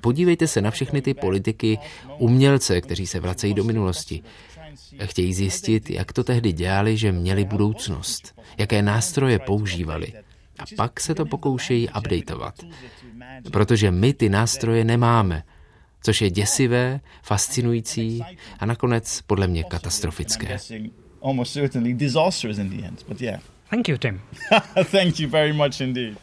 [0.00, 1.78] Podívejte se na všechny ty politiky,
[2.18, 4.22] umělce, kteří se vracejí do minulosti.
[5.04, 10.12] Chtějí zjistit, jak to tehdy dělali, že měli budoucnost, jaké nástroje používali.
[10.58, 12.54] A pak se to pokoušejí updateovat.
[13.52, 15.42] Protože my ty nástroje nemáme,
[16.02, 18.22] což je děsivé, fascinující
[18.58, 20.58] a nakonec podle mě katastrofické
[21.22, 23.04] almost certainly disastrous in the end.
[23.08, 23.40] But yeah.
[23.70, 24.20] Thank you, Tim.
[24.84, 26.16] Thank you very much indeed.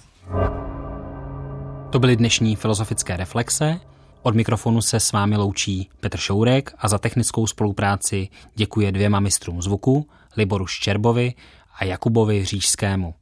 [1.92, 3.80] To byly dnešní filozofické reflexe.
[4.22, 9.62] Od mikrofonu se s vámi loučí Petr Šourek a za technickou spolupráci děkuje dvěma mistrům
[9.62, 11.34] zvuku, Liboru Ščerbovi
[11.80, 13.14] a Jakubovi Řížskému.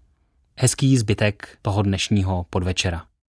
[0.58, 3.04] Hezký zbytek toho dnešního podvečera.